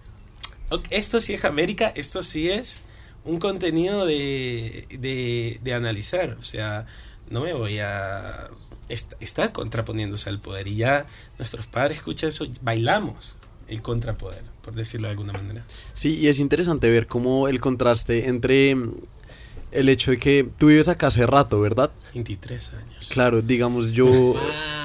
[0.91, 2.85] esto sí es América, esto sí es
[3.25, 6.87] un contenido de, de, de analizar, o sea,
[7.31, 8.51] no me voy a...
[8.89, 11.07] Está, contraponiéndose al poder y ya
[11.37, 13.37] nuestros padres escuchan eso, bailamos
[13.69, 15.63] el contrapoder, por decirlo de alguna manera.
[15.93, 18.77] Sí, y es interesante ver cómo el contraste entre
[19.71, 21.91] el hecho de que tú vives acá hace rato, ¿verdad?
[22.15, 23.09] 23 años.
[23.11, 24.07] Claro, digamos, yo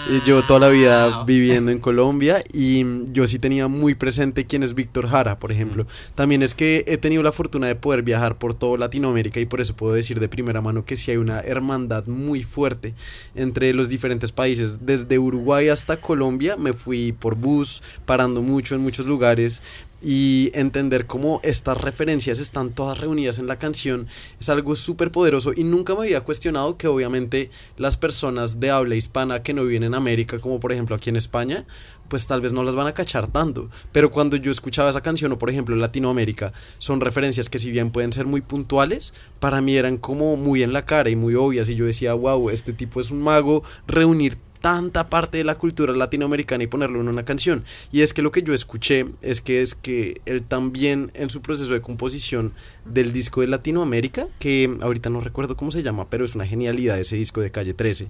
[0.10, 4.64] eh, llevo toda la vida viviendo en Colombia y yo sí tenía muy presente quién
[4.64, 5.88] es Víctor Jara, por ejemplo.
[6.16, 9.62] También es que he tenido la fortuna de poder viajar por toda Latinoamérica y por
[9.62, 12.94] eso puedo decir de primera mano que sí hay una hermandad muy fuerte
[13.36, 14.86] entre los diferentes países.
[14.86, 19.62] Desde Uruguay hasta Colombia me fui por bus, parando mucho en muchos lugares,
[20.04, 24.08] y entender cómo estas referencias están todas reunidas en la canción
[24.40, 28.96] es algo súper poderoso y nunca me había cuestionado que obviamente las personas de habla
[28.96, 31.66] hispana que no viven en América, como por ejemplo aquí en España,
[32.10, 33.70] pues tal vez no las van a cachar tanto.
[33.92, 37.92] Pero cuando yo escuchaba esa canción, o por ejemplo Latinoamérica, son referencias que si bien
[37.92, 41.70] pueden ser muy puntuales, para mí eran como muy en la cara y muy obvias.
[41.70, 45.92] Y yo decía, wow, este tipo es un mago, reunir tanta parte de la cultura
[45.92, 47.66] latinoamericana y ponerlo en una canción.
[47.92, 51.42] Y es que lo que yo escuché es que es que él también en su
[51.42, 52.54] proceso de composición
[52.86, 56.98] del disco de Latinoamérica, que ahorita no recuerdo cómo se llama, pero es una genialidad
[56.98, 58.08] ese disco de Calle 13.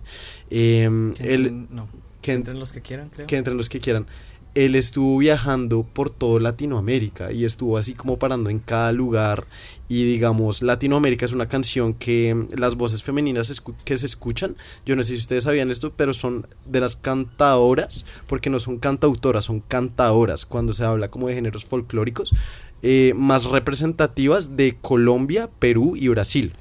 [0.52, 1.90] Eh, él, no,
[2.22, 3.26] que entren los que quieran, creo.
[3.26, 4.06] Que entren los que quieran
[4.56, 9.48] él estuvo viajando por toda Latinoamérica y estuvo así como parando en cada lugar.
[9.90, 14.96] Y digamos Latinoamérica es una canción que mm, las voces femeninas que se escuchan yo
[14.96, 19.46] no sé si ustedes sabían esto pero son de las cantadoras porque no son cantautoras
[19.46, 22.34] son cantadoras cuando se habla como de géneros folclóricos
[22.82, 26.54] eh, más representativas de Colombia Perú y Brasil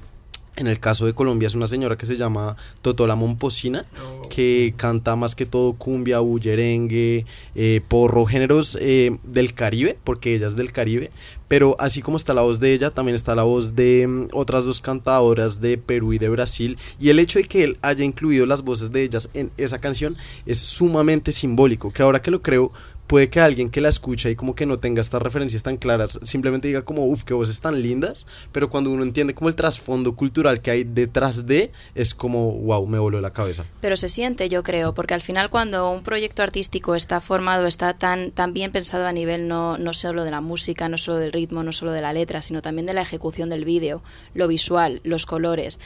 [0.55, 3.85] en el caso de Colombia es una señora que se llama Totola Momposina,
[4.29, 7.25] que canta más que todo cumbia, bullerengue,
[7.55, 11.11] eh, porro, géneros eh, del Caribe, porque ella es del Caribe.
[11.47, 14.65] Pero así como está la voz de ella, también está la voz de mm, otras
[14.65, 16.77] dos cantadoras de Perú y de Brasil.
[16.99, 20.17] Y el hecho de que él haya incluido las voces de ellas en esa canción
[20.45, 21.91] es sumamente simbólico.
[21.91, 22.71] Que ahora que lo creo,
[23.13, 26.19] puede que alguien que la escucha y como que no tenga estas referencias tan claras,
[26.23, 30.15] simplemente diga como, uff, que voces tan lindas, pero cuando uno entiende como el trasfondo
[30.15, 33.65] cultural que hay detrás de, es como, wow, me voló la cabeza.
[33.81, 37.93] Pero se siente, yo creo, porque al final cuando un proyecto artístico está formado, está
[37.93, 41.33] tan, tan bien pensado a nivel no, no solo de la música, no solo del
[41.33, 44.01] ritmo, no solo de la letra, sino también de la ejecución del vídeo,
[44.33, 45.79] lo visual, los colores,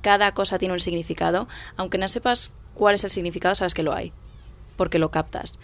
[0.00, 3.94] cada cosa tiene un significado, aunque no sepas cuál es el significado, sabes que lo
[3.94, 4.12] hay
[4.76, 5.58] porque lo captas.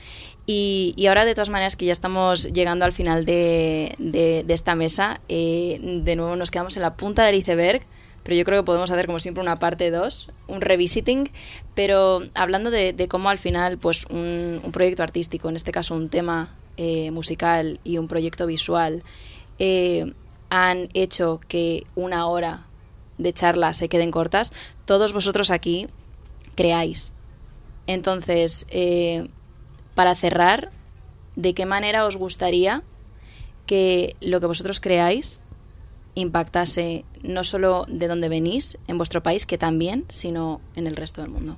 [0.51, 5.21] Y, ahora, de todas maneras, que ya estamos llegando al final de, de, esta mesa,
[5.29, 7.83] eh, de nuevo nos quedamos en la punta del iceberg,
[8.23, 11.29] pero yo creo que podemos hacer, como siempre, una parte 2, un revisiting,
[11.75, 16.09] pero hablando de, cómo al final, pues un, un, proyecto artístico, en este caso un
[16.09, 19.03] tema eh, musical y un proyecto visual,
[19.59, 20.15] eh,
[20.49, 22.65] han hecho que una hora
[23.19, 24.55] de charla se queden cortas,
[24.87, 25.89] todos vosotros aquí
[26.55, 27.13] creáis.
[27.87, 29.29] Entonces, eh,
[29.99, 30.71] para cerrar,
[31.35, 32.85] ¿de qué manera os gustaría
[33.67, 35.41] que lo que vosotros creáis
[36.15, 41.21] impactase no solo de donde venís, en vuestro país, que también, sino en el resto
[41.21, 41.57] del mundo?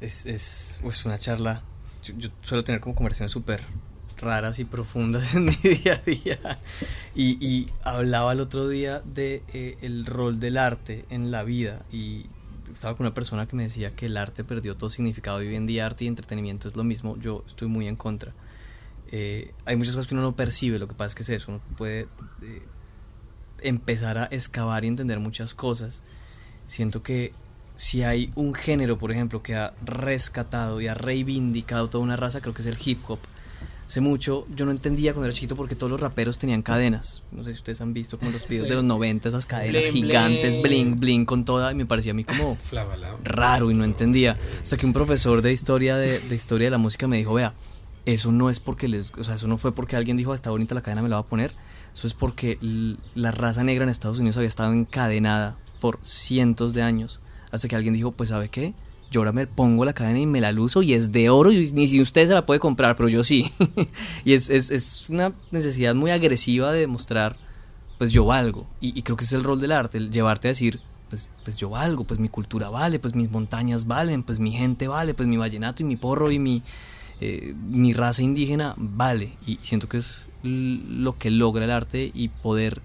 [0.00, 1.62] Es, es, una charla.
[2.04, 3.64] Yo, suelo tener como conversaciones súper
[4.18, 6.58] raras y profundas en mi día a día.
[7.16, 12.26] Y, hablaba el otro día de eh, rol del arte en la vida y
[12.72, 15.56] estaba con una persona que me decía que el arte perdió todo significado y hoy
[15.56, 18.32] en día arte y entretenimiento es lo mismo, yo estoy muy en contra.
[19.10, 21.52] Eh, hay muchas cosas que uno no percibe, lo que pasa es que es eso,
[21.52, 22.08] uno puede
[22.42, 22.62] eh,
[23.62, 26.02] empezar a excavar y entender muchas cosas.
[26.66, 27.32] Siento que
[27.76, 32.40] si hay un género, por ejemplo, que ha rescatado y ha reivindicado toda una raza,
[32.40, 33.20] creo que es el hip hop
[33.88, 37.22] hace mucho yo no entendía cuando era chiquito porque todos los raperos tenían cadenas.
[37.32, 40.62] No sé si ustedes han visto como los videos de los 90, esas cadenas gigantes,
[40.62, 41.00] bling.
[41.00, 42.58] bling, con toda, y me parecía a mí como
[43.24, 44.38] raro y no entendía.
[44.62, 47.54] Hasta que un profesor de historia de, de, historia de la música me dijo, vea,
[48.04, 50.74] eso no es porque les, o sea, eso no fue porque alguien dijo, está bonita
[50.74, 51.54] la cadena, me la va a poner.
[51.94, 52.58] Eso es porque
[53.14, 57.20] la raza negra en Estados Unidos había estado encadenada por cientos de años.
[57.50, 58.74] Hasta que alguien dijo, pues, ¿sabe qué?
[59.10, 61.72] Yo ahora me pongo la cadena y me la luzo y es de oro y
[61.72, 63.50] ni si usted se la puede comprar, pero yo sí.
[64.24, 67.36] y es, es, es, una necesidad muy agresiva de demostrar
[67.98, 68.66] pues yo valgo.
[68.80, 70.80] Y, creo que es el rol del arte, el llevarte a decir,
[71.10, 74.88] pues, pues yo valgo, pues mi cultura vale, pues mis montañas valen, pues mi gente
[74.88, 76.62] vale, pues mi vallenato y mi porro y mi,
[77.20, 79.32] eh, mi raza indígena vale.
[79.46, 82.80] Y siento que es lo que logra el arte y poder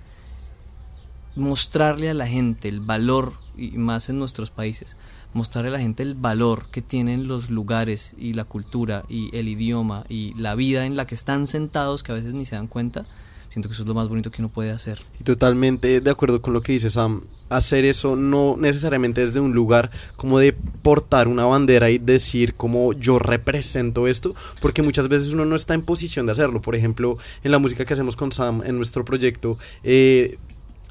[1.36, 4.98] mostrarle a la gente el valor, y más en nuestros países,
[5.34, 9.48] mostrarle a la gente el valor que tienen los lugares y la cultura y el
[9.48, 12.68] idioma y la vida en la que están sentados que a veces ni se dan
[12.68, 13.06] cuenta.
[13.54, 15.00] Siento que eso es lo más bonito que uno puede hacer.
[15.20, 17.22] Y totalmente de acuerdo con lo que dice Sam.
[17.50, 22.94] Hacer eso no necesariamente desde un lugar como de portar una bandera y decir como
[22.94, 26.64] yo represento esto, porque muchas veces uno no está en posición de hacerlo.
[26.64, 30.40] Por ejemplo, en la música que hacemos con Sam en nuestro proyecto, eh,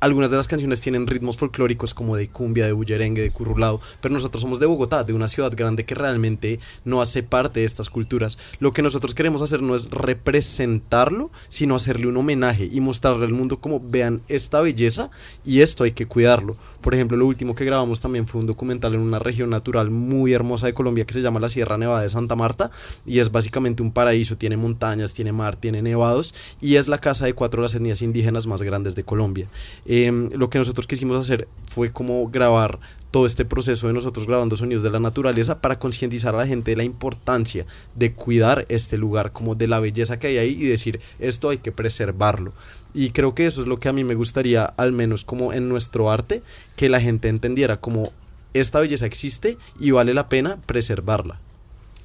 [0.02, 4.12] algunas de las canciones tienen ritmos folclóricos como de cumbia, de bullerengue, de currulado, pero
[4.12, 7.88] nosotros somos de Bogotá, de una ciudad grande que realmente no hace parte de estas
[7.88, 8.36] culturas.
[8.58, 13.32] Lo que nosotros queremos hacer no es representarlo, sino hacerle un homenaje y mostrarle al
[13.32, 15.08] mundo como vean esta belleza
[15.44, 16.56] y esto hay que cuidarlo.
[16.80, 20.32] Por ejemplo, lo último que grabamos también fue un documental en una región natural muy
[20.32, 22.72] hermosa de Colombia que se llama la Sierra Nevada de Santa Marta
[23.06, 27.26] y es básicamente un paraíso, tiene montañas, tiene mar, tiene nevados y es la casa
[27.26, 29.48] de cuatro de las etnias indígenas más grandes de Colombia.
[29.94, 32.78] Em, lo que nosotros quisimos hacer fue como grabar
[33.10, 36.70] todo este proceso de nosotros grabando sonidos de la naturaleza para concientizar a la gente
[36.70, 40.64] de la importancia de cuidar este lugar, como de la belleza que hay ahí y
[40.64, 42.54] decir esto hay que preservarlo.
[42.94, 45.68] Y creo que eso es lo que a mí me gustaría, al menos como en
[45.68, 46.42] nuestro arte,
[46.74, 48.10] que la gente entendiera como
[48.54, 51.38] esta belleza existe y vale la pena preservarla.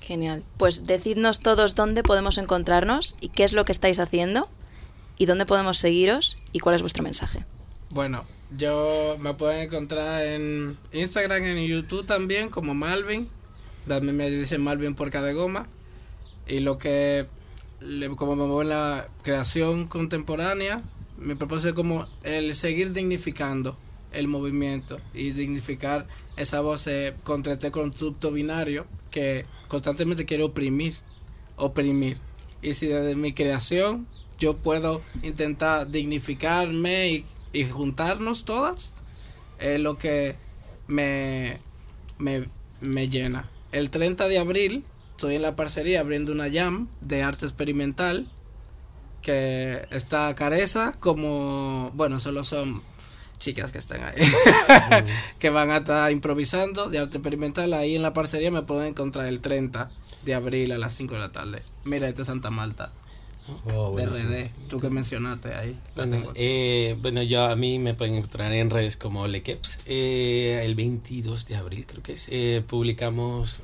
[0.02, 0.44] Genial.
[0.58, 4.50] Pues decidnos todos dónde podemos encontrarnos y qué es lo que estáis haciendo
[5.18, 7.46] y dónde podemos seguiros y cuál es vuestro mensaje.
[7.92, 8.26] Bueno,
[8.56, 13.28] yo me pueden encontrar en Instagram, en YouTube también, como Malvin.
[13.88, 15.68] También me dicen Malvin Puerca de Goma.
[16.48, 17.28] Y lo que,
[18.16, 20.82] como me muevo en la creación contemporánea,
[21.18, 23.78] mi propósito es como el seguir dignificando
[24.12, 26.08] el movimiento y dignificar
[26.38, 30.96] esa voz eh, contra este constructo binario que constantemente quiere oprimir,
[31.56, 32.18] oprimir.
[32.62, 34.08] Y si desde mi creación
[34.40, 38.94] yo puedo intentar dignificarme y y juntarnos todas
[39.60, 40.36] es lo que
[40.88, 41.60] me,
[42.20, 43.50] me, llena.
[43.72, 48.28] El 30 de abril estoy en la parcería abriendo una jam de arte experimental
[49.22, 52.82] que está Careza como, bueno, solo son
[53.40, 54.16] chicas que están ahí,
[55.40, 57.74] que van a estar improvisando de arte experimental.
[57.74, 59.90] Ahí en la parcería me pueden encontrar el 30
[60.24, 61.62] de abril a las 5 de la tarde.
[61.84, 62.92] Mira, este es Santa Malta.
[63.74, 65.80] Oh, RD, tú que mencionaste ahí.
[66.36, 69.80] Eh, bueno, yo a mí me pueden encontrar en redes como Lekeps.
[69.86, 73.62] Eh, el 22 de abril, creo que es, eh, publicamos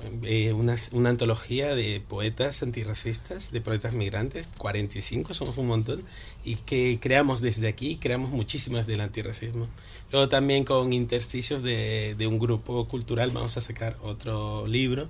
[0.53, 6.03] una, una, antología de poetas antirracistas, de poetas migrantes, 45, somos un montón,
[6.45, 9.67] y que creamos desde aquí, creamos muchísimas del antirracismo.
[10.11, 15.09] Luego también con intersticios de, de un grupo cultural vamos a sacar otro libro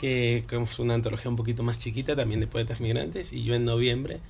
[0.00, 3.66] que es una antología un poquito más chiquita también de poetas migrantes y yo en
[3.66, 4.20] noviembre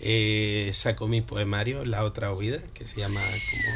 [0.00, 3.74] eh, saco mi poemario La otra huida que se llama como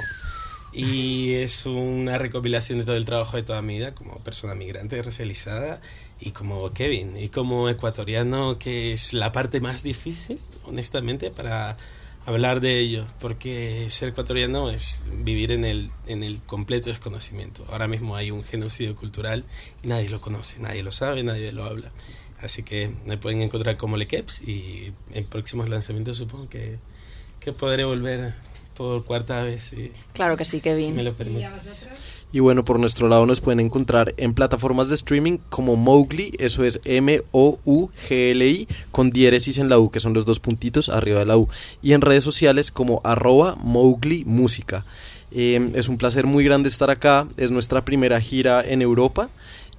[0.74, 5.02] y es una recopilación de todo el trabajo de toda mi vida como persona migrante
[5.02, 5.82] racializada
[6.18, 11.76] y como Kevin y como ecuatoriano que es la parte más difícil honestamente para
[12.26, 17.64] hablar de ello, porque ser ecuatoriano es vivir en el, en el completo desconocimiento.
[17.70, 19.44] Ahora mismo hay un genocidio cultural
[19.82, 21.90] y nadie lo conoce, nadie lo sabe, nadie lo habla.
[22.40, 26.78] Así que me pueden encontrar como Lekeps y en próximos lanzamientos supongo que,
[27.40, 28.34] que podré volver
[28.74, 29.74] por cuarta vez.
[30.12, 30.86] claro que sí, Kevin.
[30.86, 31.42] Si me lo permite.
[31.42, 31.44] Y
[32.40, 36.80] bueno, por nuestro lado nos pueden encontrar en plataformas de streaming como Mowgli, eso es
[36.84, 41.48] M-O-U-G-L-I, con diéresis en la U, que son los dos puntitos arriba de la U.
[41.82, 44.84] Y en redes sociales como arroba Mowgli Música.
[45.30, 49.30] Em, es un placer muy grande estar acá, es nuestra primera gira en Europa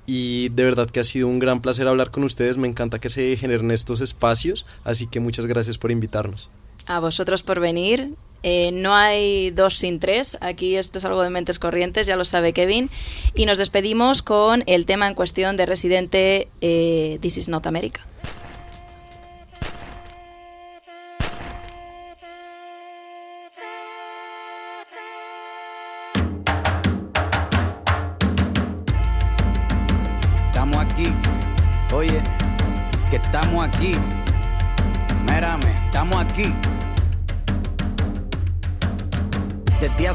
[0.06, 3.10] y de verdad que ha sido un gran placer hablar con ustedes, me encanta que
[3.10, 6.50] se generen estos espacios, así que muchas gracias por invitarnos.
[6.86, 8.14] A vosotros por venir
[8.44, 10.38] eh, no hay dos sin tres.
[10.42, 12.90] Aquí esto es algo de mentes corrientes, ya lo sabe Kevin.
[13.34, 18.02] Y nos despedimos con el tema en cuestión de Residente eh, This is Not America.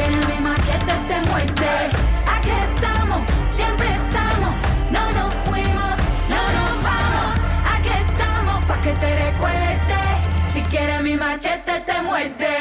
[0.00, 1.90] Si quieres mi machete te muerde.
[2.26, 3.20] Aquí estamos,
[3.54, 4.54] siempre estamos,
[4.90, 5.94] no nos fuimos,
[6.32, 7.38] no nos vamos.
[7.74, 10.16] Aquí estamos para que te recuerdes.
[10.54, 12.56] Si quieres mi machete te muerde.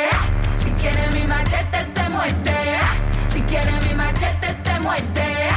[0.62, 2.60] Si quieres mi machete te muerde.
[3.34, 5.50] Si quieres mi machete te muerde.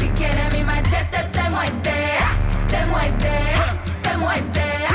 [0.00, 0.64] Si quieres mi